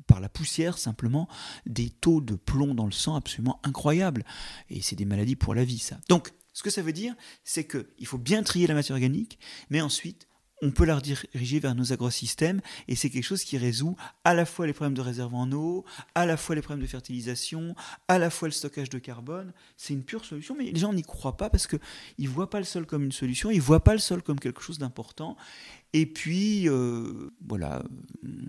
par 0.06 0.20
la 0.20 0.28
poussière 0.28 0.78
simplement 0.78 1.28
des 1.66 1.90
taux 1.90 2.20
de 2.20 2.36
plomb 2.36 2.72
dans 2.72 2.86
le 2.86 2.92
sang 2.92 3.16
absolument 3.16 3.60
incroyables. 3.64 4.24
Et 4.70 4.80
c'est 4.80 4.94
des 4.94 5.04
maladies 5.04 5.34
pour 5.34 5.56
la 5.56 5.64
vie, 5.64 5.80
ça. 5.80 5.98
Donc, 6.08 6.32
ce 6.52 6.62
que 6.62 6.70
ça 6.70 6.82
veut 6.82 6.92
dire, 6.92 7.16
c'est 7.42 7.66
qu'il 7.66 8.06
faut 8.06 8.16
bien 8.16 8.44
trier 8.44 8.68
la 8.68 8.74
matière 8.74 8.94
organique, 8.94 9.40
mais 9.70 9.80
ensuite 9.80 10.28
on 10.62 10.70
peut 10.70 10.84
la 10.84 10.96
rediriger 10.96 11.60
vers 11.60 11.74
nos 11.74 11.92
agrosystèmes 11.92 12.60
et 12.88 12.96
c'est 12.96 13.10
quelque 13.10 13.24
chose 13.24 13.44
qui 13.44 13.58
résout 13.58 13.96
à 14.24 14.34
la 14.34 14.44
fois 14.44 14.66
les 14.66 14.72
problèmes 14.72 14.94
de 14.94 15.00
réserve 15.00 15.34
en 15.34 15.50
eau, 15.52 15.84
à 16.14 16.26
la 16.26 16.36
fois 16.36 16.54
les 16.54 16.62
problèmes 16.62 16.82
de 16.82 16.90
fertilisation, 16.90 17.74
à 18.08 18.18
la 18.18 18.30
fois 18.30 18.48
le 18.48 18.52
stockage 18.52 18.90
de 18.90 18.98
carbone. 18.98 19.52
C'est 19.76 19.94
une 19.94 20.04
pure 20.04 20.24
solution, 20.24 20.54
mais 20.58 20.64
les 20.64 20.78
gens 20.78 20.92
n'y 20.92 21.02
croient 21.02 21.36
pas 21.36 21.50
parce 21.50 21.66
qu'ils 21.66 21.78
ne 22.18 22.28
voient 22.28 22.50
pas 22.50 22.58
le 22.58 22.64
sol 22.64 22.86
comme 22.86 23.04
une 23.04 23.12
solution, 23.12 23.50
ils 23.50 23.58
ne 23.58 23.62
voient 23.62 23.84
pas 23.84 23.92
le 23.92 23.98
sol 23.98 24.22
comme 24.22 24.40
quelque 24.40 24.60
chose 24.60 24.78
d'important 24.78 25.36
et 25.94 26.04
puis, 26.04 26.68
euh, 26.68 27.30
voilà, 27.46 27.82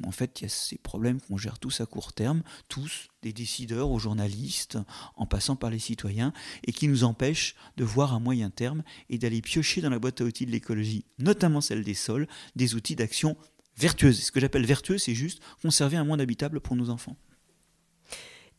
en 0.06 0.12
fait, 0.12 0.40
il 0.40 0.44
y 0.44 0.46
a 0.46 0.50
ces 0.50 0.78
problèmes 0.78 1.22
qu'on 1.22 1.38
gère 1.38 1.58
tous 1.58 1.80
à 1.80 1.86
court 1.86 2.12
terme, 2.12 2.42
tous, 2.68 3.08
des 3.22 3.32
décideurs 3.32 3.92
aux 3.92 4.00
journalistes, 4.00 4.78
en 5.16 5.26
passant 5.26 5.56
par 5.56 5.70
les 5.70 5.80
citoyens, 5.80 6.34
et 6.66 6.74
qui 6.74 6.90
nous 6.90 7.06
empêchent 7.06 7.56
de 7.78 7.86
voir 7.86 8.14
à 8.14 8.20
moyen 8.20 8.50
terme 8.50 8.84
et 9.10 9.18
d'aller 9.18 9.42
piocher 9.42 9.80
dans 9.80 9.90
la 9.90 10.00
boîte 10.00 10.20
à 10.20 10.26
outils 10.26 10.46
de 10.46 10.52
l'écologie, 10.52 11.06
notamment 11.18 11.62
celle 11.62 11.84
des 11.84 11.94
sols, 11.94 12.28
des 12.58 12.76
outils 12.76 12.98
d'action 12.98 13.38
vertueuse. 13.78 14.22
Ce 14.22 14.32
que 14.32 14.42
j'appelle 14.42 14.66
vertueux, 14.66 14.98
c'est 14.98 15.16
juste 15.16 15.42
conserver 15.62 15.96
un 15.96 16.04
monde 16.04 16.20
habitable 16.20 16.60
pour 16.60 16.76
nos 16.76 16.90
enfants. 16.90 17.16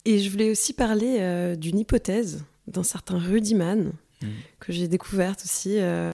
Et 0.05 0.17
je 0.17 0.29
voulais 0.31 0.49
aussi 0.49 0.73
parler 0.73 1.17
euh, 1.19 1.55
d'une 1.55 1.77
hypothèse 1.77 2.43
d'un 2.65 2.83
certain 2.83 3.19
Rudiman, 3.19 3.91
mmh. 4.21 4.27
que 4.59 4.73
j'ai 4.73 4.87
découverte 4.87 5.43
aussi. 5.43 5.77
Euh, 5.77 6.11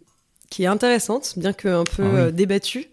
qui 0.49 0.63
est 0.63 0.67
intéressante, 0.67 1.33
bien 1.37 1.53
qu'un 1.53 1.83
peu 1.83 2.03
ah 2.03 2.15
euh, 2.15 2.31
débattue. 2.31 2.89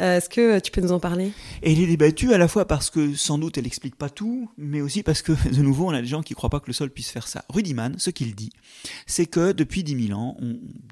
Euh, 0.00 0.16
est-ce 0.16 0.28
que 0.28 0.58
tu 0.58 0.70
peux 0.70 0.80
nous 0.80 0.92
en 0.92 1.00
parler? 1.00 1.32
Et 1.62 1.72
elle 1.72 1.80
est 1.80 1.86
débattue 1.86 2.32
à 2.32 2.38
la 2.38 2.48
fois 2.48 2.66
parce 2.66 2.90
que 2.90 3.14
sans 3.14 3.38
doute 3.38 3.58
elle 3.58 3.64
n'explique 3.64 3.94
pas 3.96 4.08
tout, 4.08 4.50
mais 4.56 4.80
aussi 4.80 5.02
parce 5.02 5.22
que 5.22 5.32
de 5.50 5.62
nouveau 5.62 5.86
on 5.86 5.90
a 5.90 6.00
des 6.00 6.08
gens 6.08 6.22
qui 6.22 6.32
ne 6.32 6.36
croient 6.36 6.50
pas 6.50 6.60
que 6.60 6.66
le 6.66 6.72
sol 6.72 6.90
puisse 6.90 7.10
faire 7.10 7.28
ça. 7.28 7.44
Rudiman, 7.48 7.94
ce 7.98 8.10
qu'il 8.10 8.34
dit, 8.34 8.50
c'est 9.06 9.26
que 9.26 9.52
depuis 9.52 9.84
10 9.84 10.08
000 10.08 10.18
ans, 10.18 10.36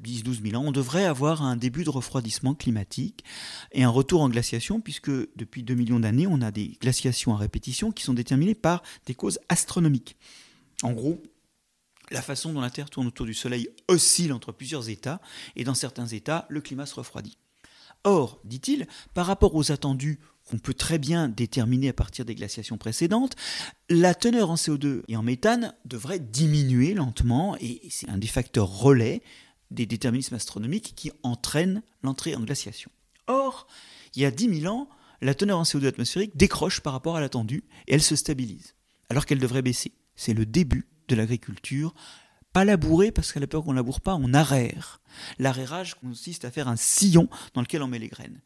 10-12 0.05 0.50
000 0.50 0.62
ans, 0.62 0.67
on 0.67 0.73
devrait 0.73 1.07
avoir 1.07 1.43
un 1.43 1.57
début 1.57 1.85
de 1.85 1.90
refroidissement 1.90 2.55
climatique 2.55 3.25
et 3.73 3.85
un 3.85 3.88
retour 3.88 4.21
en 4.23 4.29
glaciation, 4.29 4.81
puisque 4.81 5.11
depuis 5.11 5.62
2 5.62 5.75
millions 5.75 6.00
d'années, 6.00 6.26
on 6.29 6.43
a 6.43 6.50
des 6.50 6.76
glaciations 6.81 7.35
à 7.35 7.38
répétition 7.38 7.90
qui 7.93 8.05
sont 8.05 8.14
déterminées 8.14 8.55
par 8.55 8.83
des 9.07 9.14
causes 9.14 9.40
astronomiques. 9.49 10.17
En 10.83 10.93
gros, 10.93 11.23
la 12.11 12.23
façon 12.23 12.52
dont 12.52 12.61
la 12.61 12.71
Terre 12.71 12.90
tourne 12.90 13.07
autour 13.07 13.26
du 13.26 13.35
Soleil 13.35 13.69
oscille 13.88 14.33
entre 14.33 14.52
plusieurs 14.52 14.88
états, 14.88 15.21
et 15.57 15.64
dans 15.64 15.75
certains 15.75 16.07
états, 16.07 16.47
le 16.49 16.61
climat 16.61 16.87
se 16.87 16.95
refroidit. 16.95 17.38
Or, 18.05 18.40
dit-il, 18.45 18.87
par 19.14 19.26
rapport 19.26 19.55
aux 19.55 19.73
attendus 19.73 20.19
qu'on 20.49 20.59
peut 20.59 20.75
très 20.75 20.99
bien 20.99 21.29
déterminer 21.29 21.90
à 21.90 21.93
partir 21.93 22.25
des 22.25 22.35
glaciations 22.35 22.79
précédentes, 22.79 23.37
la 23.88 24.14
teneur 24.14 24.50
en 24.50 24.57
CO2 24.57 25.02
et 25.07 25.17
en 25.17 25.23
méthane 25.23 25.75
devrait 25.85 26.19
diminuer 26.19 26.95
lentement, 26.95 27.57
et 27.61 27.81
c'est 27.90 28.09
un 28.09 28.19
des 28.19 28.26
facteurs 28.26 28.69
relais 28.69 29.23
des 29.71 29.87
déterminismes 29.87 30.35
astronomiques 30.35 30.95
qui 30.97 31.12
entraînent 31.23 31.83
l'entrée 32.02 32.35
en 32.35 32.40
glaciation. 32.40 32.90
Or, 33.29 33.69
il 34.17 34.23
y 34.23 34.25
a 34.25 34.33
10 34.33 34.62
000 34.62 34.75
ans, 34.75 34.88
la 35.21 35.35
teneur 35.35 35.59
en 35.59 35.62
CO2 35.62 35.87
atmosphérique 35.87 36.37
décroche 36.37 36.81
par 36.81 36.95
rapport 36.95 37.17
à 37.17 37.21
l'attendu 37.21 37.62
et 37.87 37.95
elle 37.95 38.02
se 38.02 38.17
stabilise, 38.17 38.75
alors 39.09 39.26
qu'elle 39.26 39.38
devrait 39.38 39.62
baisser. 39.62 39.93
C'est 40.17 40.35
le 40.35 40.47
début 40.47 40.88
de 41.11 41.17
l'agriculture. 41.17 41.95
Pas 42.52 42.64
labourer, 42.64 43.12
parce 43.12 43.33
qu'à 43.33 43.40
la 43.40 43.47
peur 43.47 43.62
qu'on 43.62 43.73
laboure 43.73 44.00
pas, 44.00 44.14
on 44.14 44.35
arrère. 44.35 45.00
L'arrérage 45.38 45.95
consiste 45.95 46.45
à 46.45 46.50
faire 46.50 46.69
un 46.69 46.76
sillon 46.76 47.29
dans 47.55 47.61
lequel 47.61 47.83
on 47.83 47.88
met 47.88 47.99
les 47.99 48.09
graines. 48.09 48.40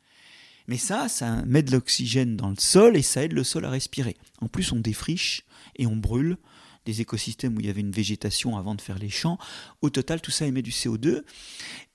Mais 0.67 0.79
ça, 0.79 1.09
ça 1.09 1.43
met 1.45 1.63
de 1.63 1.73
l'oxygène 1.73 2.37
dans 2.37 2.49
le 2.49 2.57
sol 2.59 2.97
et 2.97 3.03
ça 3.03 3.23
aide 3.23 3.33
le 3.33 3.45
sol 3.45 3.65
à 3.65 3.71
respirer. 3.71 4.17
En 4.41 4.49
plus, 4.49 4.73
on 4.73 4.81
défriche 4.81 5.45
et 5.77 5.87
on 5.87 5.97
brûle 5.97 6.39
des 6.87 7.01
écosystèmes 7.01 7.57
où 7.57 7.61
il 7.61 7.67
y 7.67 7.71
avait 7.71 7.81
une 7.81 7.91
végétation 7.91 8.57
avant 8.57 8.75
de 8.75 8.81
faire 8.81 8.99
les 8.99 9.11
champs. 9.11 9.39
Au 9.83 9.91
total, 9.91 10.21
tout 10.21 10.31
ça 10.31 10.47
émet 10.47 10.63
du 10.63 10.71
CO2. 10.71 11.23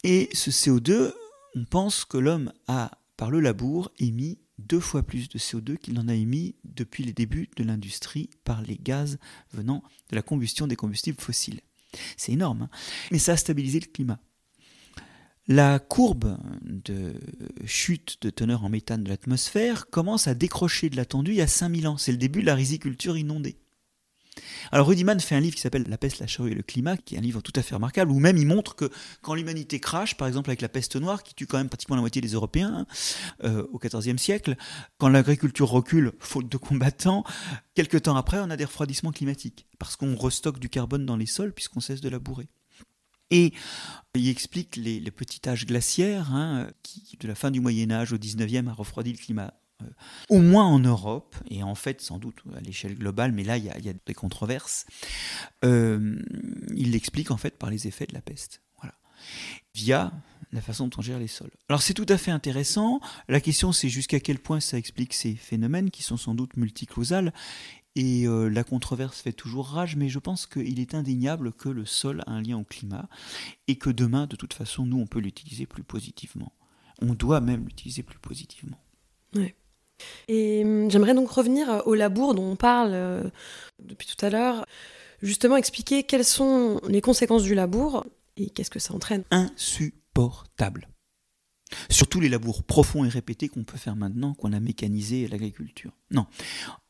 Et 0.03 0.29
ce 0.33 0.49
CO2, 0.49 1.13
on 1.55 1.65
pense 1.65 2.05
que 2.05 2.17
l'homme 2.17 2.51
a, 2.67 2.91
par 3.19 3.29
le 3.29 3.41
labour, 3.41 3.91
émis 3.99 4.39
deux 4.59 4.79
fois 4.79 5.03
plus 5.03 5.27
de 5.27 5.37
CO2 5.37 5.75
qu'il 5.75 5.93
n'en 5.93 6.07
a 6.07 6.15
émis 6.15 6.55
depuis 6.63 7.03
les 7.03 7.11
débuts 7.11 7.49
de 7.57 7.65
l'industrie 7.65 8.29
par 8.45 8.61
les 8.61 8.77
gaz 8.77 9.17
venant 9.51 9.83
de 10.09 10.15
la 10.15 10.21
combustion 10.21 10.67
des 10.67 10.77
combustibles 10.77 11.19
fossiles. 11.19 11.59
C'est 12.15 12.31
énorme, 12.31 12.61
hein. 12.61 12.69
mais 13.11 13.19
ça 13.19 13.33
a 13.33 13.37
stabilisé 13.37 13.81
le 13.81 13.87
climat. 13.87 14.21
La 15.49 15.79
courbe 15.79 16.37
de 16.61 17.13
chute 17.65 18.19
de 18.21 18.29
teneur 18.29 18.63
en 18.63 18.69
méthane 18.69 19.03
de 19.03 19.09
l'atmosphère 19.09 19.89
commence 19.89 20.27
à 20.27 20.33
décrocher 20.33 20.89
de 20.89 20.95
l'attendu 20.95 21.31
il 21.31 21.37
y 21.37 21.41
a 21.41 21.47
5000 21.47 21.89
ans. 21.89 21.97
C'est 21.97 22.13
le 22.13 22.17
début 22.17 22.39
de 22.39 22.45
la 22.45 22.55
riziculture 22.55 23.17
inondée. 23.17 23.57
Alors 24.71 24.87
Rudiman 24.87 25.19
fait 25.19 25.35
un 25.35 25.39
livre 25.39 25.55
qui 25.55 25.61
s'appelle 25.61 25.85
La 25.87 25.97
peste, 25.97 26.19
la 26.19 26.27
charrue 26.27 26.51
et 26.51 26.55
le 26.55 26.63
climat, 26.63 26.97
qui 26.97 27.15
est 27.15 27.17
un 27.17 27.21
livre 27.21 27.41
tout 27.41 27.53
à 27.55 27.61
fait 27.61 27.75
remarquable, 27.75 28.11
où 28.11 28.19
même 28.19 28.37
il 28.37 28.45
montre 28.45 28.75
que 28.75 28.89
quand 29.21 29.35
l'humanité 29.35 29.79
crache, 29.79 30.15
par 30.15 30.27
exemple 30.27 30.49
avec 30.49 30.61
la 30.61 30.69
peste 30.69 30.95
noire, 30.95 31.23
qui 31.23 31.33
tue 31.33 31.47
quand 31.47 31.57
même 31.57 31.69
pratiquement 31.69 31.95
la 31.95 32.01
moitié 32.01 32.21
des 32.21 32.33
Européens 32.33 32.73
hein, 32.73 32.85
euh, 33.43 33.65
au 33.71 33.79
XIVe 33.79 34.17
siècle, 34.17 34.55
quand 34.97 35.09
l'agriculture 35.09 35.69
recule, 35.69 36.13
faute 36.19 36.49
de 36.49 36.57
combattants, 36.57 37.23
quelques 37.75 38.03
temps 38.03 38.15
après, 38.15 38.39
on 38.39 38.49
a 38.49 38.57
des 38.57 38.65
refroidissements 38.65 39.11
climatiques, 39.11 39.67
parce 39.79 39.95
qu'on 39.95 40.15
restocke 40.15 40.59
du 40.59 40.69
carbone 40.69 41.05
dans 41.05 41.17
les 41.17 41.25
sols 41.25 41.53
puisqu'on 41.53 41.79
cesse 41.79 42.01
de 42.01 42.09
labourer. 42.09 42.47
Et 43.31 43.53
il 44.15 44.27
explique 44.27 44.75
les, 44.75 44.99
petits 45.11 45.47
âges 45.47 45.65
glaciaires, 45.65 46.33
hein, 46.33 46.69
qui 46.81 47.17
de 47.19 47.27
la 47.27 47.35
fin 47.35 47.51
du 47.51 47.59
Moyen 47.59 47.91
Âge 47.91 48.13
au 48.13 48.17
19e 48.17 48.67
a 48.67 48.73
refroidi 48.73 49.11
le 49.11 49.17
climat 49.17 49.53
au 50.29 50.39
moins 50.39 50.65
en 50.65 50.79
Europe, 50.79 51.35
et 51.49 51.63
en 51.63 51.75
fait 51.75 52.01
sans 52.01 52.17
doute 52.17 52.41
à 52.55 52.59
l'échelle 52.61 52.95
globale, 52.95 53.31
mais 53.31 53.43
là 53.43 53.57
il 53.57 53.65
y 53.65 53.69
a, 53.69 53.93
des 54.05 54.13
controverses, 54.13 54.85
euh, 55.63 56.19
il 56.75 56.91
l'explique 56.91 57.31
en 57.31 57.37
fait 57.37 57.57
par 57.57 57.69
les 57.69 57.87
effets 57.87 58.05
de 58.05 58.13
la 58.13 58.21
peste, 58.21 58.61
voilà. 58.81 58.95
via 59.73 60.11
la 60.51 60.61
façon 60.61 60.87
dont 60.87 60.97
on 60.97 61.01
gère 61.01 61.19
les 61.19 61.27
sols. 61.27 61.51
Alors 61.69 61.81
c'est 61.81 61.93
tout 61.93 62.05
à 62.09 62.17
fait 62.17 62.31
intéressant, 62.31 62.99
la 63.27 63.39
question 63.39 63.71
c'est 63.71 63.89
jusqu'à 63.89 64.19
quel 64.19 64.39
point 64.39 64.59
ça 64.59 64.77
explique 64.77 65.13
ces 65.13 65.35
phénomènes 65.35 65.91
qui 65.91 66.03
sont 66.03 66.17
sans 66.17 66.33
doute 66.33 66.57
multicausales, 66.57 67.33
et 67.95 68.27
euh, 68.27 68.47
la 68.47 68.63
controverse 68.63 69.19
fait 69.19 69.33
toujours 69.33 69.67
rage, 69.67 69.95
mais 69.95 70.09
je 70.09 70.19
pense 70.19 70.45
qu'il 70.45 70.79
est 70.79 70.93
indéniable 70.93 71.51
que 71.51 71.69
le 71.69 71.85
sol 71.85 72.23
a 72.27 72.31
un 72.31 72.41
lien 72.41 72.57
au 72.57 72.63
climat, 72.63 73.09
et 73.67 73.77
que 73.77 73.89
demain, 73.89 74.27
de 74.27 74.35
toute 74.35 74.53
façon, 74.53 74.85
nous, 74.85 74.99
on 74.99 75.07
peut 75.07 75.19
l'utiliser 75.19 75.65
plus 75.65 75.83
positivement. 75.83 76.53
On 77.01 77.13
doit 77.13 77.41
même 77.41 77.65
l'utiliser 77.65 78.03
plus 78.03 78.19
positivement. 78.19 78.79
Ouais. 79.35 79.55
Et 80.27 80.63
hum, 80.63 80.89
j'aimerais 80.89 81.13
donc 81.13 81.29
revenir 81.29 81.83
au 81.85 81.95
labour 81.95 82.35
dont 82.35 82.51
on 82.51 82.55
parle 82.55 82.91
euh, 82.93 83.23
depuis 83.79 84.07
tout 84.07 84.25
à 84.25 84.29
l'heure, 84.29 84.65
justement 85.21 85.57
expliquer 85.57 86.03
quelles 86.03 86.25
sont 86.25 86.81
les 86.87 87.01
conséquences 87.01 87.43
du 87.43 87.55
labour 87.55 88.05
et 88.37 88.49
qu'est-ce 88.49 88.69
que 88.69 88.79
ça 88.79 88.93
entraîne. 88.93 89.23
Insupportable. 89.31 90.87
Surtout 91.89 92.19
les 92.19 92.29
labours 92.29 92.63
profonds 92.63 93.05
et 93.05 93.09
répétés 93.09 93.47
qu'on 93.47 93.63
peut 93.63 93.77
faire 93.77 93.95
maintenant 93.95 94.33
qu'on 94.33 94.53
a 94.53 94.59
mécanisé 94.59 95.27
l'agriculture. 95.27 95.91
Non, 96.11 96.25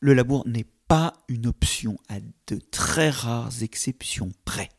le 0.00 0.14
labour 0.14 0.46
n'est 0.46 0.66
pas 0.88 1.12
une 1.28 1.46
option 1.46 1.98
à 2.08 2.18
de 2.46 2.58
très 2.70 3.10
rares 3.10 3.62
exceptions 3.62 4.32
près. 4.44 4.70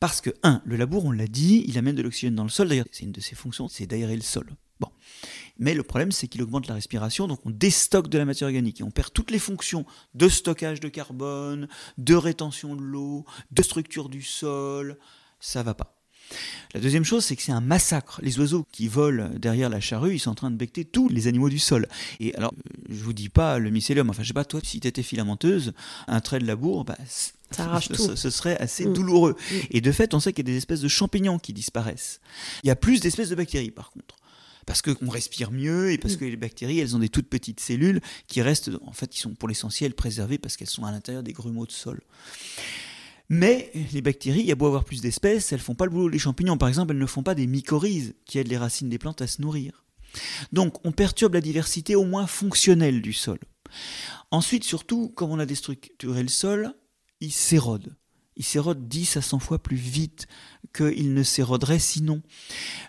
Parce 0.00 0.20
que, 0.20 0.30
un, 0.42 0.60
le 0.64 0.76
labour, 0.76 1.04
on 1.04 1.12
l'a 1.12 1.26
dit, 1.26 1.64
il 1.66 1.78
amène 1.78 1.94
de 1.94 2.02
l'oxygène 2.02 2.34
dans 2.34 2.42
le 2.42 2.50
sol. 2.50 2.68
D'ailleurs, 2.68 2.86
c'est 2.90 3.04
une 3.04 3.12
de 3.12 3.20
ses 3.20 3.34
fonctions, 3.34 3.68
c'est 3.68 3.86
d'aérer 3.86 4.16
le 4.16 4.22
sol. 4.22 4.50
Bon. 4.80 4.88
Mais 5.58 5.74
le 5.74 5.82
problème, 5.82 6.12
c'est 6.12 6.26
qu'il 6.26 6.42
augmente 6.42 6.66
la 6.66 6.74
respiration, 6.74 7.28
donc 7.28 7.40
on 7.44 7.50
déstocke 7.50 8.08
de 8.08 8.18
la 8.18 8.24
matière 8.24 8.48
organique 8.48 8.80
et 8.80 8.84
on 8.84 8.90
perd 8.90 9.12
toutes 9.12 9.30
les 9.30 9.38
fonctions 9.38 9.86
de 10.14 10.28
stockage 10.28 10.80
de 10.80 10.88
carbone, 10.88 11.68
de 11.98 12.14
rétention 12.14 12.74
de 12.74 12.82
l'eau, 12.82 13.24
de 13.50 13.62
structure 13.62 14.08
du 14.08 14.22
sol. 14.22 14.98
Ça 15.40 15.62
va 15.62 15.74
pas. 15.74 15.94
La 16.72 16.80
deuxième 16.80 17.04
chose, 17.04 17.24
c'est 17.24 17.36
que 17.36 17.42
c'est 17.42 17.52
un 17.52 17.60
massacre. 17.60 18.20
Les 18.22 18.38
oiseaux 18.38 18.66
qui 18.72 18.88
volent 18.88 19.30
derrière 19.36 19.68
la 19.68 19.80
charrue, 19.80 20.14
ils 20.14 20.18
sont 20.18 20.30
en 20.30 20.34
train 20.34 20.50
de 20.50 20.56
becter 20.56 20.84
tous 20.84 21.08
les 21.08 21.26
animaux 21.26 21.48
du 21.48 21.58
sol. 21.58 21.86
Et 22.18 22.34
alors, 22.34 22.52
je 22.88 23.02
vous 23.02 23.12
dis 23.12 23.28
pas 23.28 23.58
le 23.58 23.70
mycélium, 23.70 24.10
enfin, 24.10 24.22
je 24.22 24.28
sais 24.28 24.34
pas, 24.34 24.44
toi, 24.44 24.60
si 24.62 24.80
tu 24.80 24.88
étais 24.88 25.02
filamenteuse, 25.02 25.72
un 26.08 26.20
trait 26.20 26.38
de 26.38 26.46
labour, 26.46 26.84
bah, 26.84 26.96
ça 27.08 27.64
arrache 27.64 27.88
tout. 27.88 28.16
Ce, 28.16 28.30
serait 28.30 28.58
assez 28.58 28.86
mm. 28.86 28.92
douloureux. 28.92 29.36
Mm. 29.38 29.54
Et 29.70 29.80
de 29.80 29.92
fait, 29.92 30.14
on 30.14 30.20
sait 30.20 30.32
qu'il 30.32 30.48
y 30.48 30.50
a 30.50 30.52
des 30.52 30.58
espèces 30.58 30.80
de 30.80 30.88
champignons 30.88 31.38
qui 31.38 31.52
disparaissent. 31.52 32.20
Il 32.64 32.68
y 32.68 32.70
a 32.70 32.76
plus 32.76 33.00
d'espèces 33.00 33.28
de 33.28 33.34
bactéries, 33.34 33.70
par 33.70 33.90
contre 33.90 34.16
parce 34.66 34.82
qu'on 34.82 35.08
respire 35.08 35.50
mieux 35.50 35.92
et 35.92 35.98
parce 35.98 36.14
mm. 36.14 36.18
que 36.18 36.24
les 36.24 36.36
bactéries, 36.36 36.78
elles 36.78 36.96
ont 36.96 37.00
des 37.00 37.08
toutes 37.08 37.28
petites 37.28 37.60
cellules 37.60 38.00
qui 38.26 38.42
restent, 38.42 38.70
en 38.82 38.92
fait, 38.92 39.08
qui 39.08 39.20
sont 39.20 39.34
pour 39.34 39.48
l'essentiel 39.48 39.94
préservées 39.94 40.38
parce 40.38 40.56
qu'elles 40.56 40.70
sont 40.70 40.84
à 40.84 40.90
l'intérieur 40.90 41.22
des 41.22 41.32
grumeaux 41.32 41.66
de 41.66 41.72
sol. 41.72 42.00
Mais 43.28 43.72
les 43.92 44.02
bactéries, 44.02 44.40
il 44.40 44.46
y 44.46 44.52
a 44.52 44.54
beau 44.54 44.66
avoir 44.66 44.84
plus 44.84 45.00
d'espèces, 45.00 45.52
elles 45.52 45.60
font 45.60 45.74
pas 45.74 45.86
le 45.86 45.90
boulot 45.90 46.10
des 46.10 46.18
champignons. 46.18 46.58
Par 46.58 46.68
exemple, 46.68 46.92
elles 46.92 47.00
ne 47.00 47.06
font 47.06 47.22
pas 47.22 47.34
des 47.34 47.46
mycorhizes 47.46 48.14
qui 48.26 48.38
aident 48.38 48.48
les 48.48 48.58
racines 48.58 48.88
des 48.88 48.98
plantes 48.98 49.22
à 49.22 49.26
se 49.26 49.40
nourrir. 49.40 49.84
Donc, 50.52 50.84
on 50.86 50.92
perturbe 50.92 51.34
la 51.34 51.40
diversité 51.40 51.96
au 51.96 52.04
moins 52.04 52.26
fonctionnelle 52.26 53.02
du 53.02 53.12
sol. 53.12 53.38
Ensuite, 54.30 54.64
surtout, 54.64 55.08
comme 55.08 55.30
on 55.30 55.38
a 55.38 55.46
déstructuré 55.46 56.22
le 56.22 56.28
sol, 56.28 56.74
il 57.20 57.32
s'érode. 57.32 57.96
Il 58.36 58.44
s'érode 58.44 58.88
10 58.88 59.16
à 59.16 59.22
100 59.22 59.38
fois 59.38 59.62
plus 59.62 59.76
vite 59.76 60.26
qu'il 60.74 61.14
ne 61.14 61.22
s'éroderait 61.22 61.78
sinon. 61.78 62.20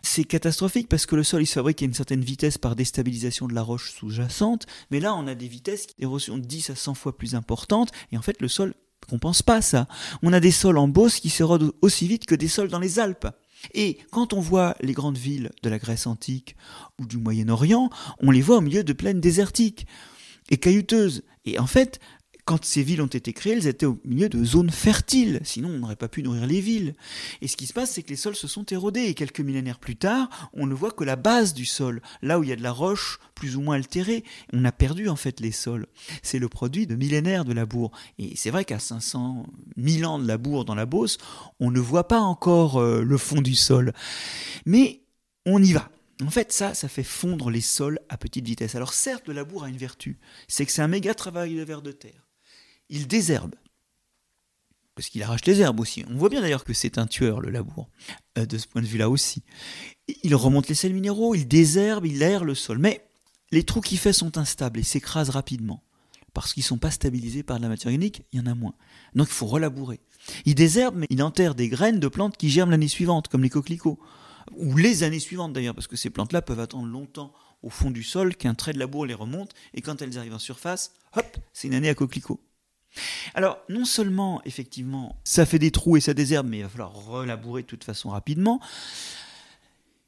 C'est 0.01 0.23
catastrophique 0.23 0.89
parce 0.89 1.05
que 1.05 1.15
le 1.15 1.23
sol 1.23 1.43
il 1.43 1.47
se 1.47 1.53
fabrique 1.53 1.81
à 1.81 1.85
une 1.85 1.93
certaine 1.93 2.23
vitesse 2.23 2.57
par 2.57 2.75
déstabilisation 2.75 3.47
de 3.47 3.53
la 3.53 3.61
roche 3.61 3.91
sous-jacente, 3.91 4.65
mais 4.91 4.99
là 4.99 5.15
on 5.15 5.27
a 5.27 5.35
des 5.35 5.47
vitesses 5.47 5.87
d'érosion 5.97 6.37
10 6.37 6.71
à 6.71 6.75
100 6.75 6.95
fois 6.95 7.17
plus 7.17 7.35
importantes 7.35 7.91
et 8.11 8.17
en 8.17 8.21
fait 8.21 8.41
le 8.41 8.47
sol 8.47 8.73
qu'on 9.07 9.19
pense 9.19 9.41
pas 9.41 9.61
ça. 9.61 9.87
On 10.23 10.33
a 10.33 10.39
des 10.39 10.51
sols 10.51 10.77
en 10.77 10.87
Beauce 10.87 11.19
qui 11.19 11.29
s'érodent 11.29 11.73
aussi 11.81 12.07
vite 12.07 12.25
que 12.25 12.35
des 12.35 12.47
sols 12.47 12.69
dans 12.69 12.79
les 12.79 12.99
Alpes. 12.99 13.27
Et 13.73 13.99
quand 14.11 14.33
on 14.33 14.39
voit 14.39 14.75
les 14.81 14.93
grandes 14.93 15.17
villes 15.17 15.51
de 15.63 15.69
la 15.69 15.79
Grèce 15.79 16.07
antique 16.07 16.55
ou 16.99 17.05
du 17.05 17.17
Moyen-Orient, 17.17 17.89
on 18.19 18.31
les 18.31 18.41
voit 18.41 18.57
au 18.57 18.61
milieu 18.61 18.83
de 18.83 18.93
plaines 18.93 19.21
désertiques 19.21 19.87
et 20.49 20.57
caillouteuses. 20.57 21.23
Et 21.45 21.59
en 21.59 21.67
fait, 21.67 21.99
quand 22.45 22.63
ces 22.63 22.83
villes 22.83 23.01
ont 23.01 23.07
été 23.07 23.33
créées, 23.33 23.53
elles 23.53 23.67
étaient 23.67 23.87
au 23.87 23.99
milieu 24.05 24.29
de 24.29 24.43
zones 24.43 24.69
fertiles, 24.69 25.41
sinon 25.43 25.69
on 25.69 25.79
n'aurait 25.79 25.95
pas 25.95 26.07
pu 26.07 26.21
nourrir 26.21 26.45
les 26.45 26.61
villes. 26.61 26.93
Et 27.41 27.47
ce 27.47 27.57
qui 27.57 27.65
se 27.65 27.73
passe, 27.73 27.91
c'est 27.91 28.03
que 28.03 28.09
les 28.09 28.15
sols 28.15 28.35
se 28.35 28.47
sont 28.47 28.65
érodés, 28.65 29.05
et 29.05 29.15
quelques 29.15 29.39
millénaires 29.39 29.79
plus 29.79 29.95
tard, 29.95 30.29
on 30.53 30.67
ne 30.67 30.75
voit 30.75 30.91
que 30.91 31.03
la 31.03 31.15
base 31.15 31.55
du 31.55 31.65
sol, 31.65 32.03
là 32.21 32.37
où 32.37 32.43
il 32.43 32.49
y 32.49 32.53
a 32.53 32.55
de 32.55 32.61
la 32.61 32.71
roche 32.71 33.19
plus 33.33 33.55
ou 33.55 33.61
moins 33.61 33.75
altérée. 33.75 34.23
On 34.53 34.63
a 34.63 34.71
perdu 34.71 35.09
en 35.09 35.15
fait 35.15 35.39
les 35.39 35.51
sols. 35.51 35.87
C'est 36.21 36.37
le 36.37 36.47
produit 36.47 36.85
de 36.85 36.95
millénaires 36.95 37.45
de 37.45 37.53
labour. 37.53 37.91
Et 38.19 38.35
c'est 38.35 38.51
vrai 38.51 38.63
qu'à 38.63 38.77
500 38.77 39.47
000 39.77 40.09
ans 40.09 40.19
de 40.19 40.27
labour 40.27 40.65
dans 40.65 40.75
la 40.75 40.85
Beauce, 40.85 41.17
on 41.59 41.71
ne 41.71 41.79
voit 41.79 42.07
pas 42.07 42.19
encore 42.19 42.77
euh, 42.77 43.01
le 43.01 43.17
fond 43.17 43.41
du 43.41 43.55
sol. 43.55 43.91
Mais 44.67 45.01
on 45.47 45.61
y 45.63 45.73
va. 45.73 45.89
En 46.23 46.29
fait, 46.29 46.51
ça, 46.53 46.75
ça 46.75 46.87
fait 46.87 47.03
fondre 47.03 47.49
les 47.49 47.61
sols 47.61 47.99
à 48.07 48.17
petite 48.17 48.45
vitesse. 48.45 48.75
Alors 48.75 48.93
certes, 48.93 49.27
le 49.27 49.33
labour 49.33 49.63
a 49.63 49.69
une 49.69 49.77
vertu, 49.77 50.17
c'est 50.47 50.65
que 50.65 50.71
c'est 50.71 50.81
un 50.81 50.87
méga 50.87 51.13
travail 51.13 51.55
de 51.55 51.63
vers 51.63 51.81
de 51.81 51.91
terre 51.91 52.24
il 52.89 53.07
désherbe. 53.07 53.55
Parce 54.95 55.09
qu'il 55.09 55.21
arrache 55.23 55.43
les 55.45 55.59
herbes 55.59 55.81
aussi. 55.81 56.05
On 56.09 56.15
voit 56.15 56.29
bien 56.29 56.41
d'ailleurs 56.41 56.63
que 56.63 56.73
c'est 56.73 56.97
un 56.97 57.05
tueur, 57.05 57.41
le 57.41 57.49
labour, 57.49 57.89
euh, 58.37 58.45
de 58.45 58.57
ce 58.57 58.65
point 58.65 58.81
de 58.81 58.87
vue-là 58.87 59.09
aussi. 59.09 59.43
Il 60.23 60.33
remonte 60.35 60.69
les 60.69 60.75
sels 60.75 60.93
minéraux, 60.93 61.35
il 61.35 61.47
désherbe, 61.47 62.05
il 62.05 62.23
aère 62.23 62.45
le 62.45 62.55
sol. 62.55 62.77
Mais 62.77 63.05
les 63.51 63.63
trous 63.63 63.81
qu'il 63.81 63.97
fait 63.97 64.13
sont 64.13 64.37
instables 64.37 64.79
et 64.79 64.83
s'écrasent 64.83 65.29
rapidement. 65.29 65.83
Parce 66.33 66.53
qu'ils 66.53 66.61
ne 66.61 66.67
sont 66.67 66.77
pas 66.77 66.91
stabilisés 66.91 67.43
par 67.43 67.57
de 67.57 67.63
la 67.63 67.69
matière 67.69 67.87
organique, 67.87 68.23
il 68.31 68.39
y 68.39 68.41
en 68.41 68.45
a 68.45 68.55
moins. 68.55 68.73
Donc 69.13 69.27
il 69.27 69.33
faut 69.33 69.45
relabourer. 69.45 69.99
Il 70.45 70.55
désherbe, 70.55 70.95
mais 70.95 71.07
il 71.09 71.21
enterre 71.23 71.55
des 71.55 71.69
graines 71.69 71.99
de 71.99 72.07
plantes 72.07 72.37
qui 72.37 72.49
germent 72.49 72.71
l'année 72.71 72.87
suivante, 72.87 73.27
comme 73.27 73.43
les 73.43 73.49
coquelicots. 73.49 73.99
Ou 74.55 74.77
les 74.77 75.03
années 75.03 75.19
suivantes 75.19 75.53
d'ailleurs, 75.53 75.75
parce 75.75 75.87
que 75.87 75.95
ces 75.95 76.09
plantes-là 76.09 76.41
peuvent 76.41 76.59
attendre 76.59 76.87
longtemps 76.87 77.33
au 77.63 77.69
fond 77.69 77.89
du 77.89 78.03
sol 78.03 78.35
qu'un 78.35 78.53
trait 78.53 78.73
de 78.73 78.79
labour 78.79 79.05
les 79.05 79.13
remonte, 79.13 79.53
et 79.73 79.81
quand 79.81 80.01
elles 80.01 80.17
arrivent 80.17 80.35
en 80.35 80.39
surface, 80.39 80.93
hop, 81.15 81.37
c'est 81.51 81.67
une 81.67 81.73
année 81.73 81.89
à 81.89 81.95
coquelicots. 81.95 82.39
Alors, 83.33 83.59
non 83.69 83.85
seulement, 83.85 84.41
effectivement, 84.45 85.15
ça 85.23 85.45
fait 85.45 85.59
des 85.59 85.71
trous 85.71 85.97
et 85.97 86.01
ça 86.01 86.13
désherbe, 86.13 86.47
mais 86.47 86.59
il 86.59 86.63
va 86.63 86.69
falloir 86.69 86.93
relabourer 86.93 87.63
de 87.63 87.67
toute 87.67 87.83
façon 87.83 88.09
rapidement, 88.09 88.59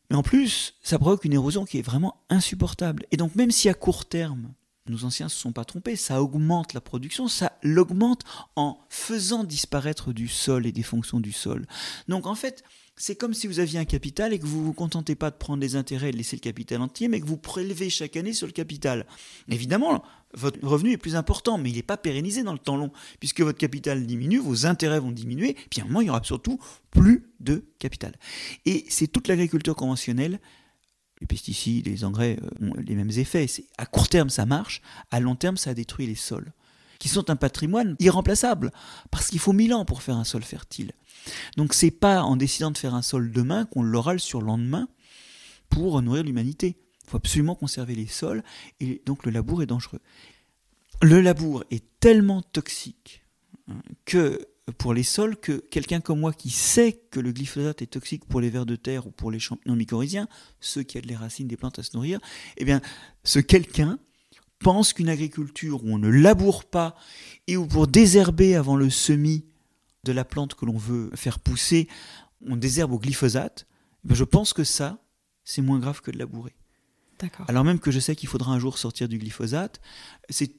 Mais 0.10 0.16
en 0.16 0.24
plus, 0.24 0.76
ça 0.82 0.98
provoque 0.98 1.26
une 1.26 1.34
érosion 1.34 1.66
qui 1.66 1.80
est 1.80 1.82
vraiment 1.82 2.16
insupportable. 2.30 3.06
Et 3.12 3.18
donc 3.18 3.36
même 3.36 3.52
si 3.52 3.68
à 3.68 3.74
court 3.74 4.06
terme, 4.06 4.54
nos 4.90 5.06
anciens 5.06 5.28
ne 5.28 5.32
se 5.32 5.38
sont 5.38 5.52
pas 5.52 5.66
trompés, 5.66 5.96
ça 5.96 6.22
augmente 6.22 6.74
la 6.74 6.82
production, 6.82 7.28
ça 7.28 7.54
l'augmente 7.64 8.24
en 8.56 8.80
faisant 8.90 9.44
disparaître 9.44 10.14
du 10.14 10.28
sol 10.28 10.66
et 10.66 10.72
des 10.72 10.84
fonctions 10.84 11.20
du 11.20 11.32
sol. 11.32 11.66
Donc 12.08 12.26
en 12.26 12.36
fait, 12.36 12.64
c'est 13.00 13.16
comme 13.16 13.36
si 13.36 13.46
vous 13.46 13.60
aviez 13.60 13.80
un 13.80 13.86
capital 13.86 14.34
et 14.34 14.40
que 14.40 14.46
vous 14.46 14.60
ne 14.60 14.66
vous 14.66 14.74
contentez 14.74 15.14
pas 15.14 15.30
de 15.30 15.36
prendre 15.36 15.62
les 15.62 15.76
intérêts 15.76 16.10
et 16.10 16.12
de 16.12 16.18
laisser 16.18 16.36
le 16.36 16.42
capital 16.42 16.82
entier, 16.82 17.08
mais 17.08 17.22
que 17.22 17.28
vous 17.28 17.38
prélevez 17.38 17.92
chaque 17.92 18.18
année 18.18 18.34
sur 18.34 18.48
le 18.48 18.54
capital. 18.54 19.06
Évidemment, 19.50 20.04
votre 20.34 20.60
revenu 20.66 20.92
est 20.92 20.98
plus 20.98 21.16
important, 21.16 21.60
mais 21.60 21.70
il 21.70 21.76
n'est 21.76 21.84
pas 21.84 21.98
pérennisé 21.98 22.42
dans 22.42 22.54
le 22.54 22.60
temps 22.60 22.76
long, 22.76 22.92
puisque 23.20 23.42
votre 23.42 23.60
capital 23.60 24.06
diminue, 24.06 24.40
vos 24.40 24.66
intérêts 24.66 25.00
vont 25.00 25.12
diminuer, 25.12 25.56
puis 25.70 25.80
à 25.80 25.84
un 25.84 25.88
moment, 25.88 26.02
il 26.02 26.06
n'y 26.06 26.10
aura 26.10 26.24
surtout 26.24 26.60
plus 26.90 27.30
de 27.40 27.66
capital. 27.78 28.14
Et 28.66 28.86
c'est 28.90 29.08
toute 29.08 29.28
l'agriculture 29.28 29.76
conventionnelle 29.76 30.40
les 31.20 31.28
pesticides, 31.28 31.88
les 31.88 32.04
engrais 32.04 32.38
euh, 32.42 32.68
ont 32.68 32.74
les 32.76 32.96
mêmes 32.96 33.12
effets. 33.12 33.48
À 33.78 33.86
court 33.86 34.10
terme, 34.10 34.30
ça 34.30 34.46
marche. 34.46 34.82
À 35.12 35.20
long 35.20 35.36
terme, 35.36 35.58
ça 35.58 35.74
détruit 35.74 36.08
les 36.08 36.16
sols, 36.16 36.54
qui 37.00 37.10
sont 37.10 37.30
un 37.30 37.36
patrimoine 37.36 37.96
irremplaçable, 38.00 38.72
parce 39.12 39.28
qu'il 39.28 39.40
faut 39.40 39.54
mille 39.54 39.74
ans 39.74 39.86
pour 39.86 40.02
faire 40.02 40.18
un 40.18 40.24
sol 40.24 40.44
fertile. 40.44 40.92
Donc 41.58 41.74
c'est 41.74 41.92
pas 41.92 42.22
en 42.24 42.36
décidant 42.36 42.72
de 42.72 42.78
faire 42.78 42.96
un 42.96 43.02
sol 43.02 43.32
demain 43.32 43.66
qu'on 43.66 43.84
l'aura 43.84 44.14
le 44.14 44.20
surlendemain 44.20 44.88
pour 45.70 46.02
nourrir 46.02 46.24
l'humanité. 46.24 46.78
Il 47.06 47.10
faut 47.10 47.18
absolument 47.18 47.56
conserver 47.56 47.96
les 47.96 48.08
sols, 48.08 48.44
et 48.80 49.02
donc 49.06 49.26
le 49.26 49.32
labour 49.32 49.64
est 49.64 49.68
dangereux. 49.68 50.02
Le 51.02 51.22
labour 51.22 51.64
est 51.72 51.84
tellement 52.00 52.42
toxique 52.42 53.24
hein, 53.70 53.82
que 54.06 54.48
pour 54.78 54.94
les 54.94 55.04
sols 55.04 55.38
que 55.38 55.64
quelqu'un 55.72 56.02
comme 56.02 56.20
moi 56.20 56.34
qui 56.34 56.50
sait 56.50 56.94
que 57.10 57.20
le 57.20 57.32
glyphosate 57.32 57.82
est 57.82 57.88
toxique 57.88 58.26
pour 58.26 58.42
les 58.42 58.50
vers 58.50 58.66
de 58.66 58.76
terre 58.76 59.08
ou 59.08 59.12
pour 59.12 59.32
les 59.32 59.40
champignons 59.40 59.76
mycorhiziens, 59.76 60.28
ceux 60.60 60.84
qui 60.84 60.98
aident 60.98 61.06
les 61.06 61.16
racines 61.16 61.48
des 61.48 61.58
plantes 61.58 61.80
à 61.80 61.84
se 61.84 61.96
nourrir, 61.96 62.20
eh 62.58 62.66
bien, 62.66 62.82
ce 63.24 63.40
quelqu'un 63.40 64.00
pense 64.60 64.94
qu'une 64.94 65.10
agriculture 65.10 65.84
où 65.84 65.90
on 65.90 65.98
ne 65.98 66.10
laboure 66.10 66.66
pas 66.66 66.96
et 67.48 67.56
où 67.58 67.66
pour 67.66 67.88
désherber 67.88 68.56
avant 68.56 68.76
le 68.76 68.90
semis 68.90 69.46
de 70.04 70.12
la 70.12 70.26
plante 70.26 70.56
que 70.56 70.66
l'on 70.66 70.78
veut 70.78 71.12
faire 71.16 71.40
pousser, 71.40 71.88
on 72.46 72.56
désherbe 72.56 72.92
au 72.92 73.00
glyphosate, 73.00 73.68
eh 74.10 74.16
je 74.16 74.24
pense 74.24 74.54
que 74.54 74.64
ça, 74.64 75.04
c'est 75.44 75.62
moins 75.62 75.80
grave 75.80 76.02
que 76.02 76.12
de 76.12 76.18
labourer. 76.18 76.56
Alors 77.48 77.64
même 77.64 77.80
que 77.80 77.92
je 77.92 78.00
sais 78.00 78.16
qu'il 78.16 78.30
faudra 78.30 78.52
un 78.52 78.60
jour 78.60 78.78
sortir 78.78 79.08
du 79.08 79.18
glyphosate, 79.18 79.82
c'est 80.30 80.52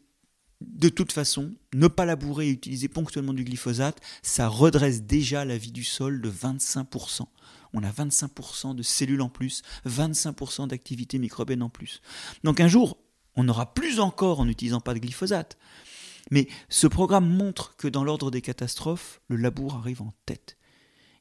de 0.61 0.89
toute 0.89 1.13
façon, 1.13 1.55
ne 1.73 1.87
pas 1.87 2.05
labourer 2.05 2.49
et 2.49 2.53
utiliser 2.53 2.89
ponctuellement 2.89 3.33
du 3.33 3.45
glyphosate, 3.45 4.01
ça 4.23 4.49
redresse 4.49 5.03
déjà 5.03 5.45
la 5.45 5.57
vie 5.57 5.73
du 5.73 5.85
sol 5.85 6.21
de 6.21 6.31
25%. 6.31 7.23
On 7.75 7.83
a 7.83 7.91
25% 7.91 8.75
de 8.75 8.83
cellules 8.83 9.21
en 9.21 9.29
plus, 9.29 9.63
25% 9.87 10.69
d'activité 10.69 11.19
microbienne 11.19 11.63
en 11.63 11.69
plus. 11.69 12.01
Donc 12.45 12.61
un 12.61 12.69
jour, 12.69 12.99
on 13.37 13.49
aura 13.49 13.73
plus 13.73 14.01
encore 14.01 14.41
en 14.41 14.47
n'utilisant 14.47 14.81
pas 14.81 14.95
de 14.95 14.99
glyphosate. 14.99 15.59
Mais 16.31 16.49
ce 16.69 16.87
programme 16.87 17.29
montre 17.29 17.77
que 17.77 17.89
dans 17.89 18.05
l'ordre 18.05 18.31
des 18.31 18.43
catastrophes, 18.43 19.21
le 19.29 19.37
labour 19.37 19.77
arrive 19.77 20.03
en 20.03 20.13
tête. 20.27 20.59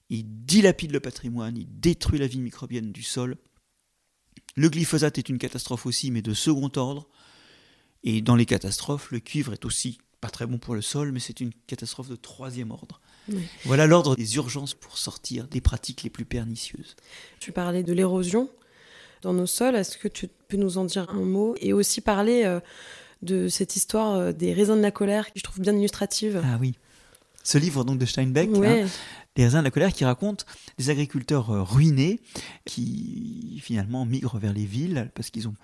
Il 0.10 0.24
dilapide 0.46 0.92
le 0.92 1.00
patrimoine, 1.00 1.58
il 1.58 1.68
détruit 1.80 2.20
la 2.20 2.28
vie 2.28 2.40
microbienne 2.40 2.92
du 2.92 3.04
sol. 3.04 3.38
Le 4.56 4.70
glyphosate 4.70 5.18
est 5.18 5.30
une 5.30 5.38
catastrophe 5.38 5.86
aussi, 5.86 6.12
mais 6.12 6.22
de 6.22 6.34
second 6.34 6.72
ordre. 6.76 7.08
Et 8.04 8.22
dans 8.22 8.36
les 8.36 8.46
catastrophes, 8.46 9.12
le 9.12 9.20
cuivre 9.20 9.54
est 9.54 9.66
aussi 9.66 10.00
pas 10.22 10.30
très 10.30 10.46
bon 10.46 10.58
pour 10.58 10.76
le 10.76 10.82
sol, 10.82 11.12
mais 11.12 11.20
c'est 11.20 11.40
une 11.40 11.52
catastrophe 11.68 12.10
de 12.10 12.16
troisième 12.16 12.72
ordre. 12.72 13.00
Voilà 13.66 13.88
l'ordre 13.88 14.16
des 14.16 14.36
urgences 14.36 14.74
pour 14.74 14.98
sortir 14.98 15.48
des 15.48 15.62
pratiques 15.62 16.04
les 16.04 16.10
plus 16.10 16.26
pernicieuses. 16.26 16.96
Tu 17.40 17.52
parlais 17.52 17.84
de 17.84 17.94
l'érosion 17.94 18.50
dans 19.22 19.34
nos 19.34 19.46
sols. 19.46 19.76
Est-ce 19.76 19.98
que 19.98 20.08
tu 20.08 20.30
peux 20.48 20.58
nous 20.58 20.78
en 20.78 20.86
dire 20.86 21.10
un 21.10 21.22
mot 21.22 21.56
et 21.60 21.74
aussi 21.74 22.02
parler 22.02 22.46
euh, 22.46 22.60
de 23.22 23.50
cette 23.50 23.76
histoire 23.76 24.16
euh, 24.16 24.32
des 24.32 24.54
raisins 24.54 24.78
de 24.78 24.82
la 24.82 24.92
colère 24.92 25.32
qui 25.32 25.40
je 25.40 25.44
trouve 25.44 25.60
bien 25.60 25.76
illustrative 25.76 26.42
Ah 26.44 26.58
oui. 26.60 26.76
Ce 27.44 27.58
livre 27.58 27.84
donc 27.84 27.98
de 27.98 28.06
Steinbeck, 28.06 28.50
hein, 28.56 28.88
Les 29.38 29.44
raisins 29.44 29.60
de 29.60 29.64
la 29.64 29.72
colère, 29.72 29.94
qui 29.94 30.04
raconte 30.04 30.46
des 30.78 30.90
agriculteurs 30.90 31.50
euh, 31.52 31.64
ruinés 31.64 32.20
qui 32.66 33.60
finalement 33.64 34.06
migrent 34.06 34.38
vers 34.38 34.54
les 34.54 34.66
villes 34.66 35.12
parce 35.16 35.30
qu'ils 35.30 35.48
ont 35.48 35.56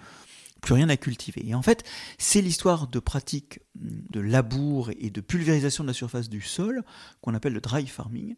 plus 0.64 0.74
rien 0.74 0.90
à 0.90 0.98
cultiver. 0.98 1.46
Et 1.46 1.54
en 1.54 1.62
fait, 1.62 1.84
c'est 2.18 2.42
l'histoire 2.42 2.88
de 2.88 3.00
pratiques 3.00 3.60
de 3.76 4.22
labour 4.22 4.92
et 4.98 5.10
de 5.10 5.22
pulvérisation 5.22 5.84
de 5.84 5.90
la 5.90 5.94
surface 5.94 6.30
du 6.30 6.42
sol 6.42 6.84
qu'on 7.22 7.36
appelle 7.36 7.54
le 7.54 7.62
dry 7.62 7.86
farming, 7.86 8.36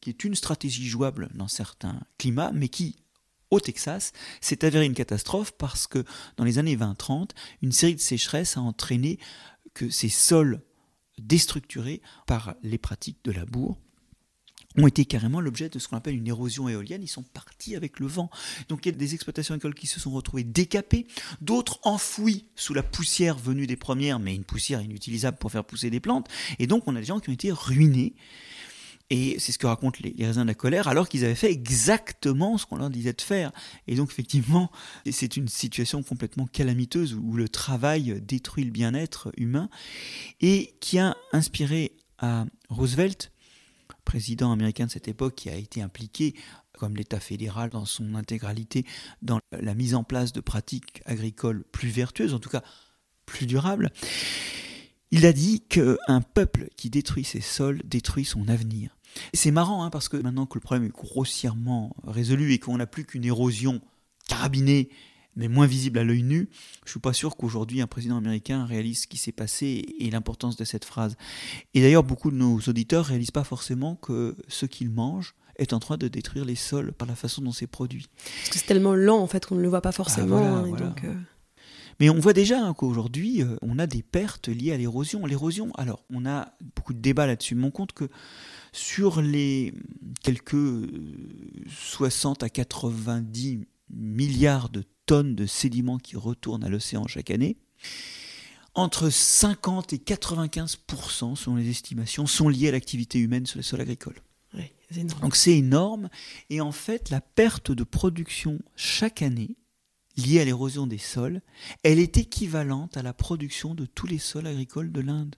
qui 0.00 0.10
est 0.10 0.24
une 0.24 0.34
stratégie 0.34 0.88
jouable 0.88 1.30
dans 1.32 1.46
certains 1.46 2.00
climats, 2.18 2.50
mais 2.52 2.68
qui, 2.68 2.96
au 3.50 3.60
Texas, 3.60 4.12
s'est 4.40 4.64
avérée 4.64 4.86
une 4.86 4.94
catastrophe 4.94 5.52
parce 5.52 5.86
que 5.86 6.04
dans 6.36 6.44
les 6.44 6.58
années 6.58 6.76
20-30, 6.76 7.30
une 7.62 7.72
série 7.72 7.94
de 7.94 8.00
sécheresses 8.00 8.56
a 8.56 8.60
entraîné 8.60 9.20
que 9.72 9.88
ces 9.90 10.08
sols 10.08 10.62
déstructurés 11.18 12.02
par 12.26 12.56
les 12.64 12.78
pratiques 12.78 13.22
de 13.22 13.30
labour 13.30 13.78
ont 14.78 14.86
été 14.86 15.04
carrément 15.04 15.40
l'objet 15.40 15.68
de 15.68 15.78
ce 15.78 15.88
qu'on 15.88 15.96
appelle 15.96 16.16
une 16.16 16.28
érosion 16.28 16.68
éolienne. 16.68 17.02
Ils 17.02 17.08
sont 17.08 17.22
partis 17.22 17.76
avec 17.76 17.98
le 17.98 18.06
vent. 18.06 18.30
Donc 18.68 18.86
il 18.86 18.92
y 18.92 18.94
a 18.94 18.98
des 18.98 19.14
exploitations 19.14 19.54
agricoles 19.54 19.74
qui 19.74 19.86
se 19.86 19.98
sont 19.98 20.10
retrouvées 20.10 20.44
décapées, 20.44 21.06
d'autres 21.40 21.80
enfouies 21.82 22.46
sous 22.54 22.74
la 22.74 22.82
poussière 22.82 23.36
venue 23.36 23.66
des 23.66 23.76
premières, 23.76 24.18
mais 24.18 24.34
une 24.34 24.44
poussière 24.44 24.80
inutilisable 24.80 25.38
pour 25.38 25.50
faire 25.50 25.64
pousser 25.64 25.90
des 25.90 26.00
plantes. 26.00 26.28
Et 26.58 26.66
donc 26.66 26.84
on 26.86 26.94
a 26.94 27.00
des 27.00 27.06
gens 27.06 27.20
qui 27.20 27.30
ont 27.30 27.34
été 27.34 27.50
ruinés. 27.50 28.14
Et 29.12 29.40
c'est 29.40 29.50
ce 29.50 29.58
que 29.58 29.66
racontent 29.66 29.98
les, 30.02 30.24
raisins 30.24 30.42
de 30.42 30.46
la 30.46 30.54
colère, 30.54 30.86
alors 30.86 31.08
qu'ils 31.08 31.24
avaient 31.24 31.34
fait 31.34 31.50
exactement 31.50 32.58
ce 32.58 32.64
qu'on 32.64 32.76
leur 32.76 32.90
disait 32.90 33.12
de 33.12 33.20
faire. 33.20 33.50
Et 33.88 33.96
donc, 33.96 34.08
effectivement, 34.12 34.70
c'est 35.10 35.36
une 35.36 35.48
situation 35.48 36.04
complètement 36.04 36.46
calamiteuse 36.46 37.14
où 37.14 37.32
le 37.34 37.48
travail 37.48 38.22
détruit 38.22 38.62
le 38.62 38.70
bien-être 38.70 39.32
humain 39.36 39.68
et 40.40 40.74
qui 40.78 41.00
a 41.00 41.16
inspiré 41.32 41.90
à 42.18 42.44
Roosevelt 42.68 43.32
président 44.04 44.52
américain 44.52 44.86
de 44.86 44.90
cette 44.90 45.08
époque 45.08 45.34
qui 45.34 45.50
a 45.50 45.54
été 45.54 45.82
impliqué 45.82 46.34
comme 46.72 46.96
l'État 46.96 47.20
fédéral 47.20 47.70
dans 47.70 47.84
son 47.84 48.14
intégralité 48.14 48.86
dans 49.22 49.40
la 49.52 49.74
mise 49.74 49.94
en 49.94 50.04
place 50.04 50.32
de 50.32 50.40
pratiques 50.40 51.02
agricoles 51.04 51.64
plus 51.72 51.90
vertueuses, 51.90 52.34
en 52.34 52.38
tout 52.38 52.48
cas 52.48 52.62
plus 53.26 53.46
durables. 53.46 53.90
Il 55.10 55.26
a 55.26 55.32
dit 55.32 55.60
qu'un 55.60 56.20
peuple 56.20 56.68
qui 56.76 56.88
détruit 56.88 57.24
ses 57.24 57.40
sols 57.40 57.82
détruit 57.84 58.24
son 58.24 58.48
avenir. 58.48 58.96
C'est 59.34 59.50
marrant 59.50 59.82
hein, 59.82 59.90
parce 59.90 60.08
que 60.08 60.16
maintenant 60.16 60.46
que 60.46 60.54
le 60.54 60.60
problème 60.60 60.86
est 60.86 60.96
grossièrement 60.96 61.94
résolu 62.04 62.52
et 62.52 62.58
qu'on 62.58 62.76
n'a 62.76 62.86
plus 62.86 63.04
qu'une 63.04 63.24
érosion 63.24 63.80
carabinée 64.28 64.88
mais 65.36 65.48
moins 65.48 65.66
visible 65.66 65.98
à 65.98 66.04
l'œil 66.04 66.22
nu, 66.22 66.48
je 66.84 66.88
ne 66.88 66.90
suis 66.90 67.00
pas 67.00 67.12
sûr 67.12 67.36
qu'aujourd'hui 67.36 67.80
un 67.80 67.86
président 67.86 68.16
américain 68.16 68.64
réalise 68.64 69.02
ce 69.02 69.06
qui 69.06 69.16
s'est 69.16 69.32
passé 69.32 69.84
et 69.98 70.10
l'importance 70.10 70.56
de 70.56 70.64
cette 70.64 70.84
phrase. 70.84 71.16
Et 71.74 71.80
d'ailleurs, 71.80 72.02
beaucoup 72.02 72.30
de 72.30 72.36
nos 72.36 72.58
auditeurs 72.58 73.04
ne 73.04 73.08
réalisent 73.08 73.30
pas 73.30 73.44
forcément 73.44 73.96
que 73.96 74.36
ce 74.48 74.66
qu'ils 74.66 74.90
mangent 74.90 75.34
est 75.56 75.72
en 75.72 75.78
train 75.78 75.96
de 75.96 76.08
détruire 76.08 76.44
les 76.44 76.54
sols 76.54 76.92
par 76.92 77.06
la 77.06 77.14
façon 77.14 77.42
dont 77.42 77.52
c'est 77.52 77.66
produit. 77.66 78.06
Parce 78.16 78.50
que 78.50 78.58
c'est 78.58 78.66
tellement 78.66 78.94
lent 78.94 79.18
en 79.18 79.26
fait 79.26 79.46
qu'on 79.46 79.54
ne 79.54 79.62
le 79.62 79.68
voit 79.68 79.82
pas 79.82 79.92
forcément. 79.92 80.38
Ah, 80.38 80.64
hein, 80.66 80.94
euh, 81.04 81.14
Mais 82.00 82.08
on 82.08 82.18
voit 82.18 82.32
déjà 82.32 82.64
hein, 82.64 82.74
qu'aujourd'hui, 82.74 83.42
euh, 83.42 83.56
on 83.62 83.78
a 83.78 83.86
des 83.86 84.02
pertes 84.02 84.48
liées 84.48 84.72
à 84.72 84.78
l'érosion. 84.78 85.26
L'érosion, 85.26 85.70
alors, 85.76 86.02
on 86.10 86.26
a 86.26 86.52
beaucoup 86.76 86.94
de 86.94 87.00
débats 87.00 87.26
là-dessus, 87.26 87.54
mais 87.54 87.66
on 87.66 87.70
compte 87.70 87.92
que 87.92 88.08
sur 88.72 89.20
les 89.20 89.74
quelques 90.22 90.56
60 91.68 92.42
à 92.42 92.48
90 92.48 93.66
milliards 93.92 94.68
de 94.68 94.84
tonnes 95.06 95.34
de 95.34 95.46
sédiments 95.46 95.98
qui 95.98 96.16
retournent 96.16 96.64
à 96.64 96.68
l'océan 96.68 97.06
chaque 97.06 97.30
année. 97.30 97.56
Entre 98.74 99.10
50 99.10 99.92
et 99.92 99.98
95%, 99.98 101.34
selon 101.34 101.56
les 101.56 101.68
estimations, 101.68 102.26
sont 102.26 102.48
liés 102.48 102.68
à 102.68 102.72
l'activité 102.72 103.18
humaine 103.18 103.46
sur 103.46 103.58
les 103.58 103.64
sols 103.64 103.80
agricoles. 103.80 104.22
Donc 105.20 105.36
c'est 105.36 105.56
énorme. 105.56 106.08
Et 106.50 106.60
en 106.60 106.72
fait, 106.72 107.10
la 107.10 107.20
perte 107.20 107.70
de 107.70 107.84
production 107.84 108.58
chaque 108.76 109.22
année, 109.22 109.56
liée 110.16 110.40
à 110.40 110.44
l'érosion 110.44 110.86
des 110.86 110.98
sols, 110.98 111.40
elle 111.82 111.98
est 111.98 112.18
équivalente 112.18 112.96
à 112.96 113.02
la 113.02 113.12
production 113.12 113.74
de 113.74 113.86
tous 113.86 114.06
les 114.06 114.18
sols 114.18 114.46
agricoles 114.46 114.92
de 114.92 115.00
l'Inde. 115.00 115.36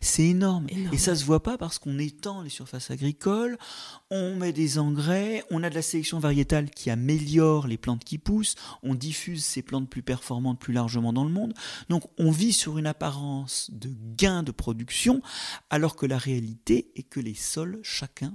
C'est 0.00 0.24
énorme. 0.24 0.66
Et 0.92 0.98
ça 0.98 1.14
se 1.14 1.24
voit 1.24 1.42
pas 1.42 1.58
parce 1.58 1.78
qu'on 1.78 1.98
étend 1.98 2.42
les 2.42 2.50
surfaces 2.50 2.90
agricoles, 2.90 3.58
on 4.10 4.36
met 4.36 4.52
des 4.52 4.78
engrais, 4.78 5.44
on 5.50 5.62
a 5.62 5.70
de 5.70 5.74
la 5.74 5.82
sélection 5.82 6.18
variétale 6.18 6.70
qui 6.70 6.90
améliore 6.90 7.66
les 7.66 7.78
plantes 7.78 8.04
qui 8.04 8.18
poussent, 8.18 8.54
on 8.82 8.94
diffuse 8.94 9.44
ces 9.44 9.62
plantes 9.62 9.88
plus 9.88 10.02
performantes 10.02 10.58
plus 10.58 10.72
largement 10.72 11.12
dans 11.12 11.24
le 11.24 11.30
monde. 11.30 11.54
Donc 11.88 12.04
on 12.18 12.30
vit 12.30 12.52
sur 12.52 12.78
une 12.78 12.86
apparence 12.86 13.70
de 13.72 13.90
gain 14.16 14.42
de 14.42 14.52
production 14.52 15.22
alors 15.70 15.96
que 15.96 16.06
la 16.06 16.18
réalité 16.18 16.90
est 16.96 17.02
que 17.02 17.20
les 17.20 17.34
sols, 17.34 17.80
chacun, 17.82 18.34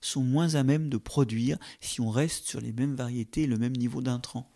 sont 0.00 0.22
moins 0.22 0.56
à 0.56 0.64
même 0.64 0.88
de 0.88 0.96
produire 0.96 1.58
si 1.80 2.00
on 2.00 2.10
reste 2.10 2.46
sur 2.46 2.60
les 2.60 2.72
mêmes 2.72 2.94
variétés 2.94 3.42
et 3.42 3.46
le 3.46 3.56
même 3.56 3.76
niveau 3.76 4.00
d'intrants. 4.00 4.48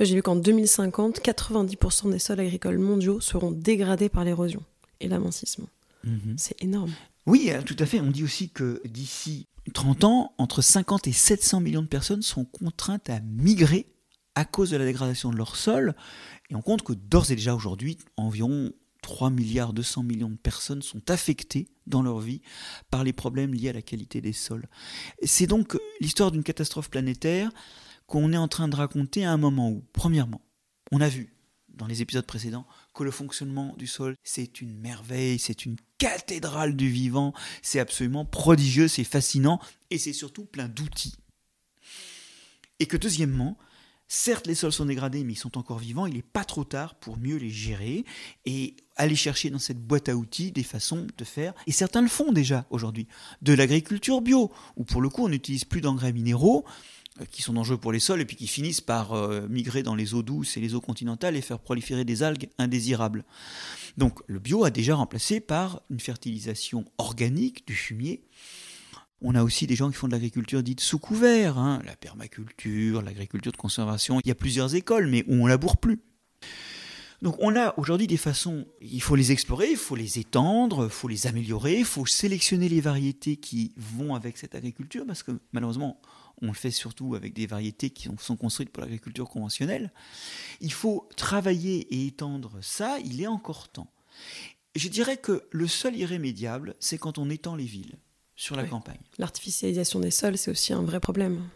J'ai 0.00 0.14
vu 0.14 0.22
qu'en 0.22 0.36
2050, 0.36 1.20
90% 1.20 2.10
des 2.10 2.18
sols 2.18 2.40
agricoles 2.40 2.78
mondiaux 2.78 3.20
seront 3.20 3.50
dégradés 3.50 4.08
par 4.08 4.24
l'érosion 4.24 4.62
et 5.04 5.08
l'amincissement. 5.08 5.68
Mhm. 6.04 6.34
C'est 6.36 6.62
énorme. 6.62 6.92
Oui, 7.26 7.50
euh, 7.50 7.62
tout 7.62 7.76
à 7.78 7.86
fait. 7.86 8.00
On 8.00 8.10
dit 8.10 8.24
aussi 8.24 8.50
que 8.50 8.82
d'ici 8.84 9.46
30 9.72 10.04
ans, 10.04 10.34
entre 10.38 10.62
50 10.62 11.06
et 11.06 11.12
700 11.12 11.60
millions 11.60 11.82
de 11.82 11.86
personnes 11.86 12.22
sont 12.22 12.44
contraintes 12.44 13.08
à 13.08 13.20
migrer 13.20 13.86
à 14.34 14.44
cause 14.44 14.70
de 14.70 14.76
la 14.76 14.84
dégradation 14.84 15.30
de 15.30 15.36
leur 15.36 15.56
sol. 15.56 15.94
Et 16.50 16.54
on 16.54 16.62
compte 16.62 16.82
que 16.82 16.92
d'ores 16.92 17.30
et 17.30 17.36
déjà 17.36 17.54
aujourd'hui, 17.54 17.98
environ 18.16 18.72
3 19.02 19.30
milliards 19.30 19.72
200 19.72 20.02
millions 20.02 20.30
de 20.30 20.36
personnes 20.36 20.82
sont 20.82 21.10
affectées 21.10 21.68
dans 21.86 22.02
leur 22.02 22.20
vie 22.20 22.40
par 22.90 23.04
les 23.04 23.12
problèmes 23.12 23.54
liés 23.54 23.68
à 23.68 23.74
la 23.74 23.82
qualité 23.82 24.20
des 24.20 24.32
sols. 24.32 24.66
C'est 25.22 25.46
donc 25.46 25.78
l'histoire 26.00 26.32
d'une 26.32 26.42
catastrophe 26.42 26.90
planétaire 26.90 27.50
qu'on 28.06 28.32
est 28.32 28.38
en 28.38 28.48
train 28.48 28.68
de 28.68 28.76
raconter 28.76 29.24
à 29.24 29.32
un 29.32 29.36
moment 29.36 29.70
où, 29.70 29.84
premièrement, 29.92 30.42
on 30.90 31.00
a 31.00 31.08
vu 31.08 31.34
dans 31.68 31.86
les 31.86 32.02
épisodes 32.02 32.26
précédents 32.26 32.66
que 32.94 33.02
le 33.04 33.10
fonctionnement 33.10 33.74
du 33.76 33.86
sol, 33.86 34.16
c'est 34.22 34.60
une 34.60 34.78
merveille, 34.78 35.38
c'est 35.38 35.66
une 35.66 35.76
cathédrale 35.98 36.76
du 36.76 36.88
vivant, 36.88 37.34
c'est 37.60 37.80
absolument 37.80 38.24
prodigieux, 38.24 38.88
c'est 38.88 39.04
fascinant, 39.04 39.60
et 39.90 39.98
c'est 39.98 40.12
surtout 40.12 40.44
plein 40.44 40.68
d'outils. 40.68 41.16
Et 42.78 42.86
que 42.86 42.96
deuxièmement, 42.96 43.58
certes 44.06 44.46
les 44.46 44.54
sols 44.54 44.72
sont 44.72 44.86
dégradés, 44.86 45.24
mais 45.24 45.32
ils 45.32 45.38
sont 45.38 45.58
encore 45.58 45.78
vivants, 45.78 46.06
il 46.06 46.14
n'est 46.14 46.22
pas 46.22 46.44
trop 46.44 46.64
tard 46.64 46.94
pour 46.94 47.18
mieux 47.18 47.36
les 47.36 47.50
gérer 47.50 48.04
et 48.44 48.76
aller 48.96 49.16
chercher 49.16 49.50
dans 49.50 49.58
cette 49.58 49.84
boîte 49.84 50.08
à 50.08 50.16
outils 50.16 50.52
des 50.52 50.62
façons 50.62 51.06
de 51.16 51.24
faire, 51.24 51.52
et 51.66 51.72
certains 51.72 52.02
le 52.02 52.08
font 52.08 52.32
déjà 52.32 52.64
aujourd'hui, 52.70 53.08
de 53.42 53.52
l'agriculture 53.52 54.20
bio, 54.20 54.52
où 54.76 54.84
pour 54.84 55.00
le 55.00 55.08
coup 55.08 55.24
on 55.24 55.28
n'utilise 55.28 55.64
plus 55.64 55.80
d'engrais 55.80 56.12
minéraux, 56.12 56.64
qui 57.30 57.42
sont 57.42 57.52
dangereux 57.52 57.78
pour 57.78 57.92
les 57.92 58.00
sols 58.00 58.20
et 58.20 58.24
puis 58.24 58.36
qui 58.36 58.46
finissent 58.46 58.80
par 58.80 59.12
euh, 59.12 59.46
migrer 59.48 59.82
dans 59.82 59.94
les 59.94 60.14
eaux 60.14 60.22
douces 60.22 60.56
et 60.56 60.60
les 60.60 60.74
eaux 60.74 60.80
continentales 60.80 61.36
et 61.36 61.40
faire 61.40 61.60
proliférer 61.60 62.04
des 62.04 62.22
algues 62.22 62.48
indésirables. 62.58 63.24
Donc 63.96 64.20
le 64.26 64.40
bio 64.40 64.64
a 64.64 64.70
déjà 64.70 64.96
remplacé 64.96 65.40
par 65.40 65.82
une 65.90 66.00
fertilisation 66.00 66.84
organique 66.98 67.66
du 67.66 67.74
fumier. 67.74 68.24
On 69.20 69.34
a 69.34 69.42
aussi 69.42 69.66
des 69.66 69.76
gens 69.76 69.90
qui 69.90 69.96
font 69.96 70.08
de 70.08 70.12
l'agriculture 70.12 70.62
dite 70.62 70.80
sous 70.80 70.98
couvert, 70.98 71.56
hein, 71.56 71.80
la 71.84 71.96
permaculture, 71.96 73.00
l'agriculture 73.00 73.52
de 73.52 73.56
conservation. 73.56 74.20
Il 74.20 74.28
y 74.28 74.32
a 74.32 74.34
plusieurs 74.34 74.74
écoles, 74.74 75.06
mais 75.06 75.24
où 75.28 75.34
on 75.34 75.46
laboure 75.46 75.76
plus. 75.76 76.00
Donc 77.22 77.36
on 77.38 77.56
a 77.56 77.72
aujourd'hui 77.78 78.06
des 78.06 78.18
façons, 78.18 78.66
il 78.82 79.00
faut 79.00 79.16
les 79.16 79.32
explorer, 79.32 79.70
il 79.70 79.78
faut 79.78 79.96
les 79.96 80.18
étendre, 80.18 80.84
il 80.84 80.90
faut 80.90 81.08
les 81.08 81.26
améliorer, 81.26 81.78
il 81.78 81.86
faut 81.86 82.04
sélectionner 82.04 82.68
les 82.68 82.82
variétés 82.82 83.36
qui 83.36 83.72
vont 83.78 84.14
avec 84.14 84.36
cette 84.36 84.54
agriculture, 84.54 85.06
parce 85.06 85.22
que 85.22 85.32
malheureusement, 85.52 85.98
on 86.42 86.48
le 86.48 86.54
fait 86.54 86.70
surtout 86.70 87.14
avec 87.14 87.32
des 87.32 87.46
variétés 87.46 87.90
qui 87.90 88.08
sont 88.18 88.36
construites 88.36 88.70
pour 88.70 88.82
l'agriculture 88.82 89.28
conventionnelle. 89.28 89.92
Il 90.60 90.72
faut 90.72 91.08
travailler 91.16 91.86
et 91.94 92.06
étendre 92.06 92.58
ça, 92.62 92.98
il 93.04 93.20
est 93.20 93.26
encore 93.26 93.68
temps. 93.68 93.90
Je 94.74 94.88
dirais 94.88 95.16
que 95.16 95.44
le 95.50 95.68
seul 95.68 95.96
irrémédiable, 95.96 96.74
c'est 96.80 96.98
quand 96.98 97.18
on 97.18 97.30
étend 97.30 97.54
les 97.54 97.64
villes 97.64 97.96
sur 98.34 98.56
la 98.56 98.64
campagne. 98.64 99.00
L'artificialisation 99.18 100.00
des 100.00 100.10
sols, 100.10 100.36
c'est 100.36 100.50
aussi 100.50 100.72
un 100.72 100.82
vrai 100.82 100.98
problème. 100.98 101.48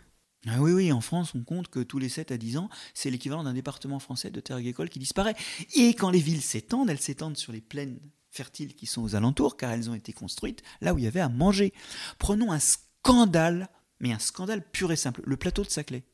Ah 0.47 0.63
oui, 0.63 0.73
oui, 0.73 0.93
en 0.93 1.01
France, 1.01 1.35
on 1.35 1.43
compte 1.43 1.69
que 1.69 1.81
tous 1.81 1.99
les 1.99 2.09
7 2.09 2.31
à 2.31 2.39
10 2.39 2.59
ans, 2.59 2.71
c'est 2.95 3.11
l'équivalent 3.11 3.43
d'un 3.43 3.55
département 3.55 3.99
français 3.99 4.31
de 4.31 4.41
terre 4.41 4.57
agricole 4.57 4.89
qui 4.89 5.01
disparaît. 5.01 5.35
Et 5.75 5.95
quand 5.95 6.11
les 6.11 6.21
villes 6.21 6.43
s'étendent, 6.43 6.91
elles 6.91 7.01
s'étendent 7.01 7.37
sur 7.37 7.53
les 7.53 7.61
plaines 7.61 7.99
fertiles 8.31 8.75
qui 8.75 8.87
sont 8.87 9.03
aux 9.03 9.17
alentours, 9.17 9.57
car 9.57 9.73
elles 9.73 9.91
ont 9.91 9.95
été 9.95 10.13
construites 10.13 10.63
là 10.81 10.95
où 10.95 10.99
il 10.99 11.05
y 11.05 11.09
avait 11.09 11.21
à 11.21 11.29
manger. 11.29 11.73
Prenons 12.19 12.53
un 12.53 12.61
scandale 12.61 13.69
mais 14.01 14.13
un 14.13 14.19
scandale 14.19 14.63
pur 14.63 14.93
et 14.93 14.97
simple. 14.97 15.23
Le 15.25 15.37
plateau 15.37 15.65
de 15.65 15.71
Saclay. 15.71 16.05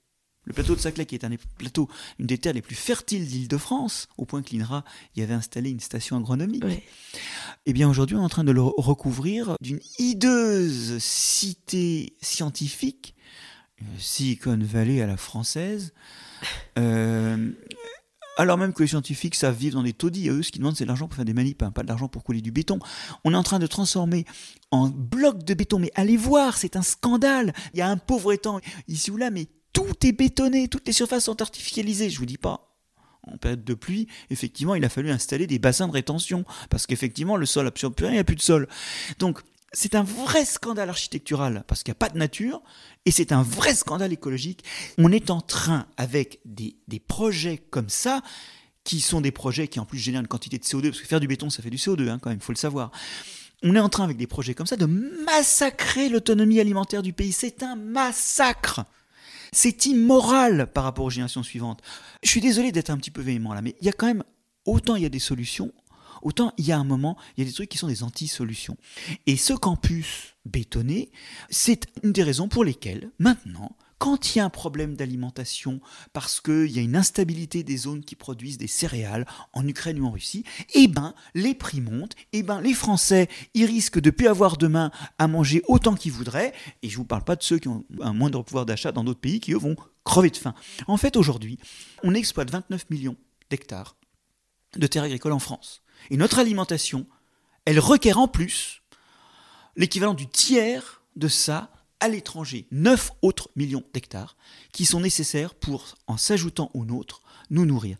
Le 0.47 0.53
plateau 0.53 0.75
de 0.75 0.81
Saclay, 0.81 1.07
qui 1.07 1.15
est 1.15 1.25
un 1.25 1.31
des 1.31 1.39
plateaux, 1.59 1.89
une 2.19 2.27
des 2.27 2.37
terres 2.37 2.53
les 2.53 2.63
plus 2.63 2.75
fertiles 2.75 3.27
d'Île-de-France, 3.27 4.09
au 4.19 4.27
point 4.27 4.43
que 4.43 4.55
l'INRA 4.55 4.85
y 5.17 5.23
avait 5.23 5.35
installé 5.35 5.71
une 5.71 5.81
station 5.81 6.19
agronomique. 6.19 6.65
Eh 7.65 7.73
bien, 7.73 7.89
aujourd'hui, 7.89 8.17
on 8.17 8.21
est 8.21 8.25
en 8.25 8.29
train 8.29 8.45
de 8.45 8.53
le 8.53 8.61
recouvrir 8.61 9.57
d'une 9.63 9.81
hideuse 9.99 10.99
cité 10.99 12.15
scientifique, 12.21 13.15
euh, 13.81 13.85
Silicon 13.99 14.59
Valley 14.61 15.01
à 15.01 15.07
la 15.07 15.17
française, 15.17 15.95
euh, 16.79 17.51
alors 18.37 18.59
même 18.59 18.73
que 18.73 18.83
les 18.83 18.89
scientifiques 18.89 19.35
savent 19.35 19.57
vivre 19.57 19.77
dans 19.77 19.83
des 19.83 19.93
taudis, 19.93 20.29
eux, 20.29 20.43
ce 20.43 20.51
qu'ils 20.51 20.61
demandent, 20.61 20.77
c'est 20.77 20.85
de 20.85 20.89
l'argent 20.89 21.07
pour 21.07 21.17
faire 21.17 21.25
des 21.25 21.35
manips, 21.35 21.63
hein, 21.63 21.71
pas 21.71 21.83
de 21.83 21.89
l'argent 21.89 22.09
pour 22.09 22.25
couler 22.25 22.41
du 22.41 22.51
béton. 22.51 22.79
On 23.25 23.33
est 23.33 23.37
en 23.37 23.43
train 23.43 23.59
de 23.59 23.67
transformer 23.67 24.25
en 24.71 24.89
bloc 24.89 25.45
de 25.45 25.55
béton, 25.55 25.79
mais 25.79 25.91
allez 25.95 26.17
voir, 26.17 26.57
c'est 26.57 26.77
un 26.77 26.83
scandale. 26.83 27.53
Il 27.73 27.79
y 27.79 27.83
a 27.83 27.89
un 27.89 27.97
pauvre 27.97 28.33
étang 28.33 28.61
ici 28.89 29.11
ou 29.11 29.17
là, 29.17 29.31
mais 29.31 29.47
tout 29.73 29.95
est 30.05 30.13
bétonné, 30.13 30.69
toutes 30.69 30.87
les 30.87 30.93
surfaces 30.93 31.25
sont 31.25 31.43
artificialisées, 31.43 32.11
je 32.11 32.19
vous 32.19 32.27
dis 32.27 32.39
pas. 32.39 32.71
En 33.27 33.39
période 33.39 33.65
de 33.65 33.75
pluie, 33.75 34.07
effectivement, 34.31 34.75
il 34.75 34.85
a 34.85 34.91
fallu 34.91 35.11
installer 35.11 35.47
des 35.47 35.59
bassins 35.59 35.89
de 35.89 35.93
rétention, 35.93 36.45
parce 36.69 36.87
qu'effectivement, 36.87 37.37
le 37.37 37.47
sol 37.47 37.67
absorbe 37.67 37.95
plus 37.95 38.05
rien, 38.05 38.13
il 38.13 38.17
n'y 38.17 38.21
a 38.21 38.25
plus 38.25 38.37
de 38.37 38.43
sol. 38.43 38.69
Donc, 39.19 39.41
c'est 39.75 39.95
un 39.95 40.03
vrai 40.03 40.45
scandale 40.45 40.89
architectural 40.89 41.65
parce 41.67 41.83
qu'il 41.83 41.91
n'y 41.91 41.97
a 41.97 41.99
pas 41.99 42.09
de 42.09 42.19
nature 42.19 42.63
et 43.05 43.11
c'est 43.11 43.33
un 43.33 43.43
vrai 43.43 43.75
scandale 43.75 44.13
écologique. 44.13 44.65
On 44.99 45.13
est 45.13 45.31
en 45.31 45.41
train, 45.41 45.87
avec 45.97 46.41
des, 46.45 46.75
projets 47.07 47.59
comme 47.59 47.89
ça, 47.89 48.23
qui 48.85 49.01
sont 49.01 49.21
des 49.21 49.33
projets 49.33 49.69
qui 49.69 49.81
en 49.81 49.85
plus 49.85 49.99
génèrent 49.99 50.21
une 50.21 50.29
quantité 50.29 50.59
de 50.59 50.65
CO2, 50.65 50.91
parce 50.91 51.01
que 51.01 51.07
faire 51.07 51.21
du 51.21 51.29
béton, 51.29 51.51
ça 51.51 51.63
fait 51.63 51.71
du 51.71 51.77
CO2 51.77 52.09
hein, 52.09 52.19
quand 52.21 52.31
même, 52.31 52.39
il 52.41 52.45
faut 52.45 52.53
le 52.53 52.59
savoir. 52.59 52.93
On 53.63 53.75
est 53.75 53.81
en 53.81 53.89
train, 53.89 54.05
avec 54.05 54.17
des 54.17 54.27
projets 54.27 54.55
comme 54.55 54.67
ça, 54.67 54.77
de 54.77 54.87
massacrer 54.87 56.09
l'autonomie 56.09 56.61
alimentaire 56.61 57.03
du 57.03 57.13
pays. 57.13 57.33
C'est 57.33 57.63
un 57.63 57.77
massacre. 57.77 58.85
C'est 59.53 59.87
immoral 59.87 60.71
par 60.73 60.85
rapport 60.85 61.05
aux 61.05 61.11
générations 61.11 61.43
suivantes. 61.43 61.81
Je 62.23 62.29
suis 62.29 62.41
désolé 62.41 62.73
d'être 62.73 62.91
un 62.91 62.99
petit 62.99 63.11
peu 63.11 63.23
véhément 63.23 63.55
là, 63.55 63.63
mais 63.63 63.75
il 63.81 63.87
y 63.87 63.89
a 63.89 63.93
quand 63.93 64.07
même, 64.07 64.25
autant 64.67 64.97
il 64.97 65.03
y 65.03 65.07
a 65.07 65.11
des 65.11 65.19
solutions, 65.19 65.73
autant 66.25 66.53
il 66.59 66.67
y 66.67 66.73
a 66.73 66.79
un 66.79 66.85
moment, 66.85 67.17
il 67.37 67.45
y 67.45 67.47
a 67.47 67.49
des 67.49 67.55
trucs 67.55 67.69
qui 67.69 67.79
sont 67.79 67.87
des 67.87 68.03
anti-solutions. 68.03 68.77
Et 69.27 69.37
ce 69.37 69.53
campus 69.53 70.35
bétonné, 70.45 71.13
c'est 71.51 71.87
une 72.03 72.13
des 72.13 72.23
raisons 72.23 72.49
pour 72.49 72.65
lesquelles, 72.65 73.11
maintenant, 73.19 73.77
quand 73.99 74.35
il 74.35 74.39
y 74.39 74.41
a 74.41 74.45
un 74.45 74.51
problème 74.51 74.97
d'alimentation, 74.97 75.81
parce 76.13 76.41
qu'il 76.41 76.71
y 76.71 76.79
a 76.79 76.83
une 76.83 76.97
instabilité 76.97 77.63
des 77.63 77.77
zones 77.77 78.05
qui 78.05 78.17
produisent 78.17 78.59
des 78.59 78.67
céréales 78.67 79.27
en 79.53 79.67
Ukraine 79.67 80.01
ou 80.01 80.07
en 80.07 80.11
Russie, 80.11 80.45
eh 80.75 80.89
ben, 80.89 81.15
les 81.35 81.55
prix 81.55 81.81
montent, 81.81 82.15
eh 82.33 82.43
ben, 82.43 82.61
les 82.61 82.75
Français, 82.75 83.29
ils 83.55 83.65
risquent 83.65 84.01
de 84.01 84.11
plus 84.11 84.27
avoir 84.27 84.59
demain 84.59 84.91
à 85.19 85.27
manger 85.27 85.63
autant 85.69 85.95
qu'ils 85.95 86.13
voudraient, 86.13 86.53
et 86.83 86.89
je 86.89 86.95
ne 86.95 86.99
vous 86.99 87.05
parle 87.05 87.25
pas 87.25 87.37
de 87.37 87.43
ceux 87.43 87.59
qui 87.59 87.69
ont 87.69 87.85
un 88.03 88.13
moindre 88.13 88.43
pouvoir 88.43 88.67
d'achat 88.67 88.93
dans 88.93 89.05
d'autres 89.05 89.21
pays 89.21 89.41
qui, 89.41 89.53
eux, 89.53 89.59
vont 89.59 89.77
crever 90.03 90.31
de 90.31 90.37
faim. 90.37 90.55
En 90.87 90.97
fait, 90.97 91.17
aujourd'hui, 91.17 91.59
on 92.03 92.15
exploite 92.15 92.51
29 92.51 92.91
millions 92.91 93.17
d'hectares 93.49 93.97
de 94.77 94.87
terres 94.87 95.05
agricoles 95.05 95.33
en 95.33 95.39
France. 95.39 95.84
Et 96.11 96.17
notre 96.17 96.39
alimentation, 96.39 97.07
elle 97.65 97.81
requiert 97.81 98.19
en 98.19 98.29
plus 98.29 98.83
l'équivalent 99.77 100.15
du 100.15 100.29
tiers 100.29 101.03
de 101.17 101.29
ça 101.29 101.71
à 102.01 102.09
l'étranger, 102.09 102.67
9 102.71 103.13
autres 103.23 103.51
millions 103.57 103.85
d'hectares 103.95 104.37
qui 104.73 104.85
sont 104.85 105.01
nécessaires 105.01 105.55
pour, 105.55 105.97
en 106.07 106.17
s'ajoutant 106.17 106.71
aux 106.75 106.85
nôtres, 106.85 107.23
nous 107.51 107.65
nourrir. 107.65 107.97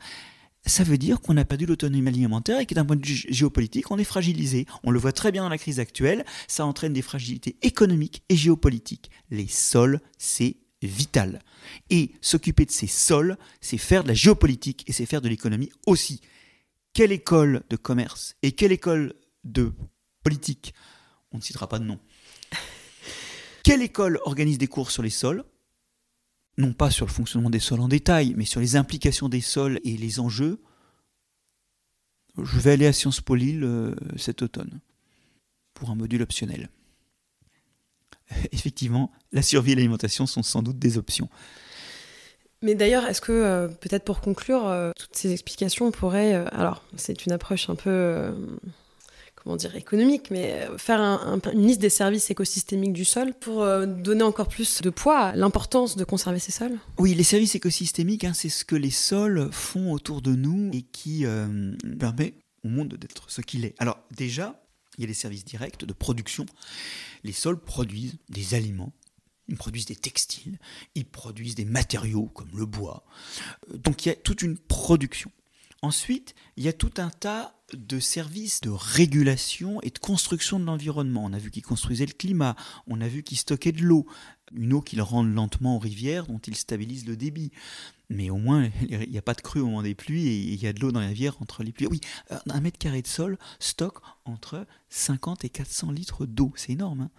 Ça 0.67 0.83
veut 0.83 0.99
dire 0.99 1.21
qu'on 1.21 1.37
a 1.37 1.45
perdu 1.45 1.67
l'autonomie 1.67 2.09
alimentaire 2.09 2.61
et 2.61 2.67
que 2.67 2.75
d'un 2.75 2.85
point 2.85 2.97
de 2.97 3.07
vue 3.07 3.25
géopolitique, 3.29 3.91
on 3.91 3.99
est 3.99 4.05
fragilisé. 4.05 4.67
On 4.83 4.91
le 4.91 4.99
voit 4.99 5.13
très 5.13 5.31
bien 5.31 5.43
dans 5.43 5.49
la 5.51 5.59
crise 5.59 5.79
actuelle, 5.79 6.25
ça 6.49 6.65
entraîne 6.65 6.95
des 6.95 7.03
fragilités 7.03 7.57
économiques 7.63 8.23
et 8.29 8.37
géopolitiques. 8.37 9.11
Les 9.31 9.47
sols, 9.47 10.01
c'est 10.17 10.57
vital. 10.83 11.43
Et 11.91 12.13
s'occuper 12.21 12.65
de 12.65 12.71
ces 12.71 12.87
sols, 12.87 13.37
c'est 13.61 13.79
faire 13.79 14.03
de 14.03 14.09
la 14.09 14.15
géopolitique 14.15 14.85
et 14.87 14.93
c'est 14.93 15.07
faire 15.07 15.21
de 15.21 15.29
l'économie 15.29 15.71
aussi 15.87 16.21
quelle 16.95 17.13
école 17.13 17.63
de 17.69 17.77
commerce 17.77 18.37
et 18.43 18.53
quelle 18.53 18.73
école 18.73 19.15
de 19.43 19.73
politique, 20.23 20.73
on 21.33 21.37
ne 21.37 21.43
citera 21.43 21.69
pas 21.69 21.79
de 21.79 21.85
nom, 21.85 22.01
quelle 23.65 23.83
école 23.83 24.19
organise 24.25 24.57
des 24.57 24.69
cours 24.69 24.91
sur 24.91 25.03
les 25.03 25.11
sols? 25.11 25.45
Non 26.57 26.73
pas 26.73 26.91
sur 26.91 27.05
le 27.05 27.11
fonctionnement 27.11 27.51
des 27.51 27.59
sols 27.59 27.81
en 27.81 27.89
détail, 27.89 28.35
mais 28.37 28.45
sur 28.45 28.61
les 28.61 28.77
implications 28.77 29.29
des 29.29 29.41
sols 29.41 29.81
et 29.85 29.97
les 29.97 30.21
enjeux. 30.21 30.63
Je 32.41 32.59
vais 32.61 32.73
aller 32.73 32.87
à 32.87 32.93
Sciences 32.93 33.21
Po 33.21 33.35
Lille 33.35 33.65
euh, 33.65 33.95
cet 34.17 34.43
automne 34.43 34.81
pour 35.75 35.91
un 35.91 35.97
module 35.97 36.23
optionnel. 36.23 36.71
Effectivement, 38.53 39.13
la 39.33 39.43
survie 39.43 39.73
et 39.73 39.75
l'alimentation 39.75 40.27
sont 40.27 40.45
sans 40.45 40.63
doute 40.63 40.79
des 40.79 40.97
options. 40.97 41.29
Mais 42.65 42.75
d'ailleurs, 42.75 43.05
est-ce 43.05 43.21
que, 43.21 43.31
euh, 43.31 43.69
peut-être 43.69 44.05
pour 44.05 44.23
conclure, 44.23 44.67
euh, 44.67 44.91
toutes 44.99 45.15
ces 45.15 45.33
explications 45.33 45.91
pourraient... 45.91 46.33
Euh, 46.33 46.47
alors, 46.51 46.83
c'est 46.97 47.27
une 47.27 47.33
approche 47.33 47.69
un 47.69 47.75
peu, 47.75 48.33
comment 49.37 49.57
dire, 49.57 49.77
économique, 49.77 50.31
mais 50.31 50.67
faire 50.79 50.99
une 51.53 51.67
liste 51.67 51.83
des 51.83 51.91
services 51.91 52.31
écosystémiques 52.31 52.95
du 52.95 53.05
sol 53.05 53.35
pour 53.35 53.67
donner 53.87 54.23
encore 54.23 54.49
plus 54.49 54.81
de 54.81 54.89
poids 54.89 55.19
à 55.19 55.37
l'importance 55.37 55.95
de 55.95 56.05
conserver 56.05 56.39
ces 56.39 56.53
sols? 56.53 56.79
Oui, 56.97 57.15
les 57.15 57.23
services 57.23 57.55
écosystémiques, 57.55 58.25
hein, 58.25 58.33
c'est 58.33 58.49
ce 58.49 58.65
que 58.65 58.77
les 58.77 58.91
sols 58.91 59.51
font 59.53 59.93
autour 59.93 60.23
de 60.23 60.35
nous 60.35 60.71
et 60.73 60.81
qui 60.81 61.27
permet 62.01 62.33
au 62.65 62.69
monde 62.69 62.95
d'être 62.95 63.31
ce 63.31 63.43
qu'il 63.43 63.67
est. 63.67 63.75
Alors, 63.79 63.99
déjà, 64.17 64.59
il 64.97 65.03
y 65.03 65.05
a 65.05 65.09
les 65.09 65.13
services 65.13 65.45
directs 65.45 65.85
de 65.85 65.93
production. 65.93 66.47
Les 67.25 67.33
sols 67.33 67.59
produisent 67.59 68.17
des 68.31 68.55
aliments 68.55 68.95
ils 69.49 69.57
produisent 69.57 69.87
des 69.87 69.97
textiles, 69.97 70.59
ils 70.95 71.07
produisent 71.07 71.55
des 71.55 71.65
matériaux 71.65 72.27
comme 72.27 72.51
le 72.55 72.67
bois. 72.67 73.05
Euh, 73.71 73.79
donc 73.79 74.05
il 74.05 74.09
y 74.09 74.13
a 74.13 74.17
toute 74.17 74.43
une 74.43 74.59
production. 74.59 75.31
Ensuite, 75.83 76.35
il 76.57 76.65
y 76.65 76.69
a 76.69 76.73
tout 76.73 76.93
un 76.97 77.11
tas 77.11 77.55
de 77.75 78.01
services 78.01 78.63
de 78.63 78.71
régulation 78.71 79.83
et 79.83 79.91
de 79.91 79.99
construction 79.99 80.59
de 80.59 80.65
l'environnement. 80.65 81.25
On 81.25 81.33
a 81.35 81.39
vu 81.39 81.51
qu'ils 81.51 81.63
construisaient 81.63 82.07
le 82.07 82.13
climat, 82.13 82.57
on 82.87 83.01
a 83.03 83.09
vu 83.09 83.23
qu'ils 83.23 83.37
stockaient 83.37 83.73
de 83.73 83.83
l'eau, 83.83 84.07
une 84.53 84.73
eau 84.73 84.81
qu'ils 84.81 85.03
rendent 85.03 85.35
lentement 85.35 85.77
aux 85.77 85.79
rivières 85.79 86.27
dont 86.27 86.39
ils 86.39 86.57
stabilisent 86.57 87.07
le 87.07 87.17
débit. 87.17 87.51
Mais 88.11 88.31
au 88.31 88.37
moins, 88.37 88.69
il 88.89 89.11
n'y 89.11 89.19
a 89.19 89.23
pas 89.23 89.35
de 89.35 89.41
crue 89.41 89.61
au 89.61 89.67
moment 89.67 89.83
des 89.83 89.95
pluies 89.95 90.27
et 90.29 90.37
il 90.37 90.63
y 90.63 90.67
a 90.67 90.73
de 90.73 90.81
l'eau 90.81 90.93
dans 90.93 91.01
les 91.01 91.07
rivières 91.07 91.41
entre 91.41 91.63
les 91.63 91.73
pluies. 91.73 91.87
Oui, 91.87 92.01
un 92.49 92.61
mètre 92.61 92.79
carré 92.79 93.03
de 93.03 93.07
sol 93.07 93.39
stocke 93.59 93.99
entre 94.25 94.67
50 94.91 95.45
et 95.45 95.49
400 95.49 95.91
litres 95.91 96.27
d'eau. 96.27 96.53
C'est 96.57 96.73
énorme. 96.73 97.03
Hein. 97.03 97.11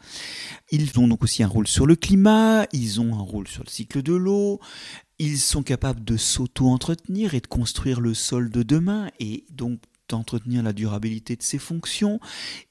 ils 0.71 0.97
ont 0.99 1.07
donc 1.07 1.23
aussi 1.23 1.43
un 1.43 1.47
rôle 1.47 1.67
sur 1.67 1.85
le 1.85 1.95
climat, 1.95 2.65
ils 2.71 3.01
ont 3.01 3.15
un 3.15 3.21
rôle 3.21 3.47
sur 3.47 3.63
le 3.63 3.69
cycle 3.69 4.01
de 4.01 4.13
l'eau, 4.13 4.59
ils 5.19 5.39
sont 5.39 5.63
capables 5.63 6.03
de 6.03 6.17
s'auto-entretenir 6.17 7.33
et 7.33 7.41
de 7.41 7.47
construire 7.47 8.01
le 8.01 8.13
sol 8.13 8.49
de 8.49 8.63
demain 8.63 9.09
et 9.19 9.45
donc 9.51 9.79
d'entretenir 10.07 10.61
la 10.61 10.73
durabilité 10.73 11.35
de 11.35 11.43
ses 11.43 11.57
fonctions. 11.57 12.19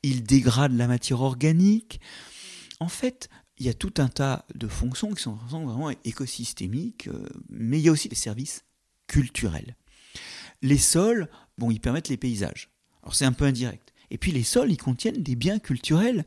Ils 0.03 0.23
dégradent 0.23 0.77
la 0.77 0.87
matière 0.87 1.21
organique. 1.21 2.01
En 2.81 2.89
fait, 2.89 3.29
il 3.59 3.67
y 3.67 3.69
a 3.69 3.75
tout 3.75 3.95
un 3.99 4.09
tas 4.09 4.45
de 4.55 4.67
fonctions 4.67 5.13
qui 5.15 5.23
sont 5.23 5.39
vraiment 5.49 5.91
écosystémiques, 6.05 7.09
euh, 7.09 7.29
mais 7.49 7.79
il 7.79 7.85
y 7.85 7.89
a 7.89 7.93
aussi 7.93 8.09
des 8.09 8.17
services 8.17 8.65
culturels. 9.07 9.77
Les 10.63 10.79
sols, 10.79 11.29
bon, 11.59 11.71
ils 11.71 11.81
permettent 11.81 12.09
les 12.09 12.17
paysages. 12.17 12.71
Alors 13.03 13.15
c'est 13.15 13.25
un 13.25 13.33
peu 13.33 13.45
indirect. 13.45 13.93
Et 14.11 14.19
puis 14.19 14.33
les 14.33 14.43
sols, 14.43 14.71
ils 14.71 14.77
contiennent 14.77 15.23
des 15.23 15.37
biens 15.37 15.59
culturels 15.59 16.25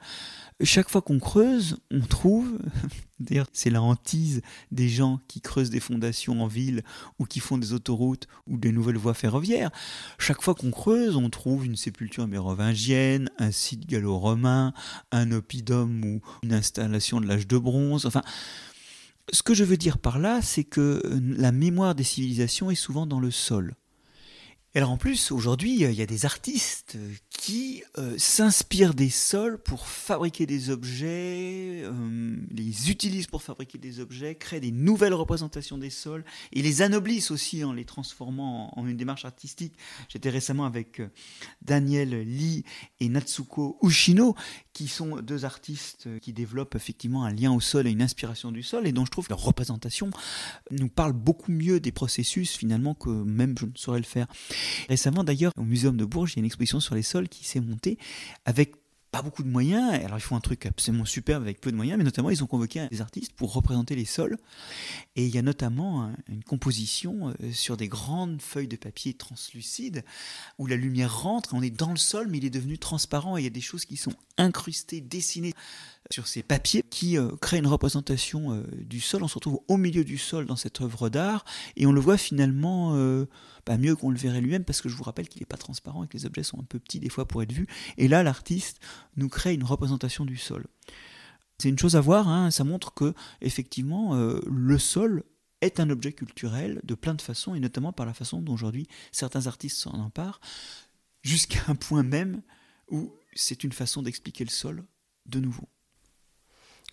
chaque 0.64 0.90
fois 0.90 1.02
qu'on 1.02 1.20
creuse, 1.20 1.78
on 1.92 2.02
trouve, 2.02 2.58
d'ailleurs 3.20 3.48
c'est 3.54 3.70
la 3.70 3.82
hantise 3.82 4.42
des 4.72 4.90
gens 4.90 5.20
qui 5.28 5.40
creusent 5.40 5.70
des 5.70 5.80
fondations 5.80 6.42
en 6.42 6.48
ville 6.48 6.84
ou 7.20 7.26
qui 7.26 7.40
font 7.40 7.58
des 7.58 7.74
autoroutes 7.74 8.28
ou 8.48 8.58
des 8.58 8.72
nouvelles 8.72 8.98
voies 8.98 9.14
ferroviaires, 9.14 9.72
chaque 10.18 10.42
fois 10.42 10.56
qu'on 10.56 10.72
creuse, 10.72 11.16
on 11.16 11.30
trouve 11.30 11.66
une 11.66 11.76
sépulture 11.76 12.28
mérovingienne, 12.28 13.30
un 13.38 13.52
site 13.52 13.88
gallo-romain, 13.88 14.74
un 15.12 15.32
oppidum 15.32 16.04
ou 16.04 16.22
une 16.44 16.54
installation 16.54 17.22
de 17.22 17.28
l'âge 17.28 17.48
de 17.48 17.58
bronze, 17.58 18.06
enfin... 18.06 18.24
Ce 19.34 19.44
que 19.44 19.54
je 19.54 19.66
veux 19.66 19.76
dire 19.76 19.98
par 19.98 20.20
là, 20.20 20.42
c'est 20.42 20.64
que 20.64 21.02
la 21.04 21.52
mémoire 21.52 21.96
des 21.96 22.06
civilisations 22.06 22.72
est 22.72 22.76
souvent 22.76 23.06
dans 23.06 23.20
le 23.20 23.30
sol 23.30 23.76
alors 24.76 24.92
en 24.92 24.98
plus, 24.98 25.32
aujourd'hui, 25.32 25.74
il 25.74 25.94
y 25.94 26.02
a 26.02 26.06
des 26.06 26.26
artistes 26.26 26.98
qui 27.30 27.84
euh, 27.98 28.16
s'inspirent 28.18 28.94
des 28.94 29.10
sols 29.10 29.58
pour 29.58 29.88
fabriquer 29.88 30.46
des 30.46 30.70
objets, 30.70 31.82
euh, 31.84 32.36
les 32.52 32.92
utilisent 32.92 33.28
pour 33.28 33.42
fabriquer 33.42 33.78
des 33.78 34.00
objets, 34.00 34.36
créent 34.36 34.60
des 34.60 34.72
nouvelles 34.72 35.14
représentations 35.16 35.78
des 35.78 35.90
sols 35.90 36.26
et 36.52 36.62
les 36.62 36.82
anoblissent 36.84 37.32
aussi 37.32 37.64
en 37.64 37.74
les 37.74 37.86
transformant 37.86 38.78
en, 38.78 38.86
une 38.86 38.98
démarche 38.98 39.26
artistique. 39.26 39.74
J'étais 40.10 40.30
récemment 40.30 40.66
avec 40.66 41.00
euh, 41.00 41.10
Daniel 41.64 42.10
Lee 42.10 42.64
et 43.00 43.10
Natsuko 43.10 43.80
Ushino, 43.82 44.36
qui 44.74 44.88
sont 44.88 45.22
deux 45.22 45.46
artistes 45.46 46.08
qui 46.20 46.34
développent 46.34 46.76
effectivement 46.76 47.24
un 47.24 47.32
lien 47.32 47.52
au 47.52 47.62
sol 47.62 47.88
et 47.88 47.92
une 47.92 48.04
inspiration 48.04 48.52
du 48.52 48.62
sol 48.62 48.86
et 48.86 48.92
dont 48.92 49.06
je 49.06 49.12
trouve 49.12 49.26
que 49.26 49.34
leur 49.34 49.42
représentation 49.42 50.12
nous 50.70 50.90
parle 50.90 51.14
beaucoup 51.14 51.52
mieux 51.52 51.80
des 51.80 51.92
processus 51.92 52.56
finalement 52.56 52.94
que 52.94 53.10
même 53.10 53.56
je 53.58 53.66
ne 53.66 53.72
saurais 53.76 54.00
le 54.00 54.06
faire. 54.06 54.28
Récemment 54.90 55.24
d'ailleurs, 55.24 55.52
au 55.58 55.64
Muséum 55.64 55.98
de 55.98 56.06
Bourges, 56.06 56.34
il 56.34 56.38
y 56.38 56.40
a 56.40 56.42
une 56.42 56.46
exposition 56.46 56.80
sur 56.80 56.96
les 56.96 57.04
sols 57.04 57.30
qui 57.30 57.46
s'est 57.46 57.60
montée 57.60 57.98
avec 58.46 58.76
pas 59.12 59.22
beaucoup 59.22 59.44
de 59.44 59.50
moyens. 59.50 59.94
Alors 60.04 60.18
ils 60.18 60.22
font 60.22 60.36
un 60.36 60.42
truc 60.42 60.66
absolument 60.66 61.06
superbe 61.06 61.44
avec 61.44 61.62
peu 61.62 61.72
de 61.72 61.76
moyens, 61.76 61.98
mais 61.98 62.04
notamment 62.04 62.30
ils 62.30 62.44
ont 62.44 62.48
convoqué 62.48 62.88
des 62.90 63.02
artistes 63.02 63.34
pour 63.34 63.54
représenter 63.54 63.96
les 63.96 64.06
sols. 64.06 64.38
Et 65.16 65.26
il 65.26 65.34
y 65.34 65.38
a 65.38 65.42
notamment 65.42 66.12
une 66.28 66.44
composition 66.44 67.30
euh, 67.42 67.52
sur 67.52 67.78
des 67.78 67.88
grandes 67.88 68.42
feuilles 68.42 68.68
de 68.68 68.76
papier 68.76 69.14
translucides 69.14 70.04
où 70.58 70.68
la 70.68 70.76
lumière 70.76 71.22
rentre, 71.22 71.54
on 71.54 71.62
est 71.62 71.70
dans 71.70 71.92
le 71.92 71.98
sol, 71.98 72.28
mais 72.30 72.38
il 72.38 72.46
est 72.46 72.50
devenu 72.50 72.78
transparent 72.78 73.38
et 73.38 73.42
il 73.42 73.44
y 73.44 73.48
a 73.48 73.52
des 73.52 73.62
choses 73.62 73.86
qui 73.86 73.98
sont 73.98 74.14
incrustées, 74.38 75.02
dessinées 75.02 75.54
sur 76.12 76.28
ces 76.28 76.44
papiers 76.44 76.84
qui 76.90 77.18
euh, 77.18 77.36
créent 77.42 77.60
une 77.60 77.68
représentation 77.68 78.54
euh, 78.54 78.64
du 78.82 79.02
sol. 79.02 79.24
On 79.24 79.28
se 79.28 79.36
retrouve 79.36 79.60
au 79.68 79.78
milieu 79.78 80.04
du 80.04 80.18
sol 80.18 80.46
dans 80.46 80.56
cette 80.56 80.82
œuvre 80.82 81.10
d'art 81.10 81.46
et 81.76 81.86
on 81.86 81.92
le 81.92 82.02
voit 82.02 82.18
finalement 82.18 82.98
pas 83.66 83.78
mieux 83.78 83.96
qu'on 83.96 84.12
le 84.12 84.18
verrait 84.18 84.42
lui-même 84.42 84.64
parce 84.64 84.82
que 84.82 84.90
je 84.90 84.96
vous 84.96 85.04
rappelle 85.04 85.28
qu'il 85.28 85.42
n'est 85.42 85.46
pas 85.46 85.58
transparent 85.58 86.04
et 86.04 86.08
que 86.08 86.18
les 86.18 86.26
objets 86.26 86.44
sont 86.44 86.60
un 86.60 86.64
peu 86.64 86.80
petits 86.80 87.00
des 87.00 87.10
fois 87.10 87.28
pour 87.28 87.44
être 87.44 87.52
vus. 87.52 87.68
Et 87.98 88.08
là, 88.08 88.24
l'artiste 88.24 88.80
nous 89.18 89.30
crée 89.30 89.54
une 89.54 89.64
représentation 89.64 90.26
du 90.26 90.38
sol. 90.38 90.66
C'est 91.60 91.70
une 91.70 91.80
chose 91.80 91.96
à 91.96 92.02
voir, 92.02 92.28
hein, 92.28 92.52
ça 92.52 92.64
montre 92.64 92.94
que 92.94 93.14
effectivement 93.42 94.16
euh, 94.16 94.40
le 94.48 94.78
sol 94.78 95.24
est 95.62 95.80
un 95.80 95.90
objet 95.90 96.14
culturel 96.14 96.80
de 96.84 96.94
plein 96.94 97.16
de 97.16 97.22
façons 97.22 97.56
et 97.56 97.60
notamment 97.60 97.92
par 97.92 98.06
la 98.06 98.14
façon 98.14 98.42
dont 98.42 98.54
aujourd'hui 98.54 98.88
certains 99.12 99.48
artistes 99.48 99.78
s'en 99.78 99.94
emparent 99.94 100.40
jusqu'à 101.24 101.62
un 101.68 101.76
point 101.76 102.04
même 102.04 102.44
où 102.92 103.12
c'est 103.34 103.64
une 103.64 103.72
façon 103.72 104.04
d'expliquer 104.04 104.44
le 104.44 104.52
sol 104.52 104.86
de 105.26 105.40
nouveau. 105.40 105.68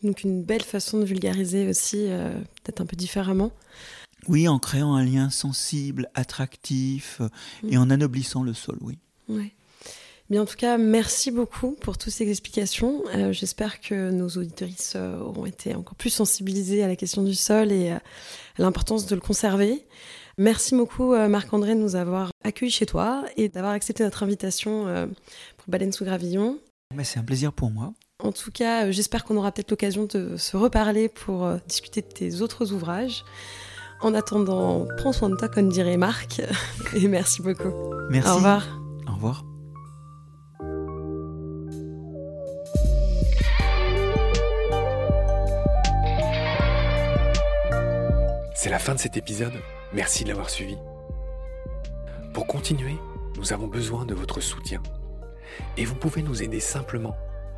Donc 0.04 0.22
une 0.22 0.42
belle 0.42 0.62
façon 0.62 1.00
de 1.00 1.04
vulgariser 1.04 1.66
aussi, 1.66 2.06
euh, 2.08 2.30
peut-être 2.62 2.82
un 2.82 2.86
peu 2.86 2.94
différemment. 2.94 3.50
Oui, 4.28 4.48
en 4.48 4.58
créant 4.58 4.94
un 4.94 5.04
lien 5.04 5.30
sensible, 5.30 6.10
attractif 6.14 7.20
euh, 7.20 7.28
et 7.68 7.76
mm. 7.76 7.80
en 7.80 7.90
anoblissant 7.90 8.42
le 8.42 8.52
sol, 8.52 8.76
oui. 8.82 8.98
Ouais. 9.28 9.54
Bien, 10.28 10.42
en 10.42 10.46
tout 10.46 10.56
cas, 10.56 10.76
merci 10.76 11.30
beaucoup 11.30 11.72
pour 11.72 11.96
toutes 11.96 12.12
ces 12.12 12.28
explications. 12.28 13.02
Euh, 13.14 13.32
j'espère 13.32 13.80
que 13.80 14.10
nos 14.10 14.28
auditoristes 14.28 14.96
auront 14.96 15.46
été 15.46 15.74
encore 15.74 15.94
plus 15.94 16.10
sensibilisés 16.10 16.82
à 16.82 16.86
la 16.86 16.96
question 16.96 17.22
du 17.22 17.34
sol 17.34 17.72
et 17.72 17.90
à 17.90 18.02
l'importance 18.58 19.06
de 19.06 19.14
le 19.14 19.20
conserver. 19.20 19.86
Merci 20.36 20.74
beaucoup, 20.74 21.14
Marc-André, 21.14 21.74
de 21.74 21.80
nous 21.80 21.94
avoir 21.94 22.30
accueillis 22.42 22.72
chez 22.72 22.86
toi 22.86 23.24
et 23.36 23.48
d'avoir 23.48 23.72
accepté 23.72 24.02
notre 24.02 24.22
invitation 24.22 25.08
pour 25.56 25.68
Baleine 25.68 25.92
sous 25.92 26.04
Gravillon. 26.04 26.58
C'est 27.04 27.20
un 27.20 27.22
plaisir 27.22 27.52
pour 27.52 27.70
moi. 27.70 27.94
En 28.22 28.30
tout 28.30 28.52
cas, 28.52 28.90
j'espère 28.92 29.24
qu'on 29.24 29.36
aura 29.36 29.50
peut-être 29.50 29.70
l'occasion 29.70 30.04
de 30.04 30.36
se 30.36 30.56
reparler 30.56 31.08
pour 31.08 31.48
discuter 31.66 32.00
de 32.00 32.06
tes 32.06 32.42
autres 32.42 32.72
ouvrages. 32.72 33.24
En 34.00 34.14
attendant, 34.14 34.86
prends 34.98 35.12
soin 35.12 35.30
de 35.30 35.36
toi, 35.36 35.48
comme 35.48 35.68
dirait 35.68 35.96
Marc. 35.96 36.40
Et 36.94 37.08
merci 37.08 37.42
beaucoup. 37.42 37.72
Merci. 38.10 38.30
Au 38.30 38.36
revoir. 38.36 38.80
Au 39.08 39.14
revoir. 39.14 39.44
C'est 48.54 48.70
la 48.70 48.78
fin 48.78 48.94
de 48.94 49.00
cet 49.00 49.16
épisode. 49.16 49.54
Merci 49.92 50.22
de 50.22 50.28
l'avoir 50.28 50.50
suivi. 50.50 50.76
Pour 52.32 52.46
continuer, 52.46 52.96
nous 53.36 53.52
avons 53.52 53.66
besoin 53.66 54.06
de 54.06 54.14
votre 54.14 54.40
soutien. 54.40 54.80
Et 55.76 55.84
vous 55.84 55.96
pouvez 55.96 56.22
nous 56.22 56.42
aider 56.42 56.60
simplement, 56.60 57.16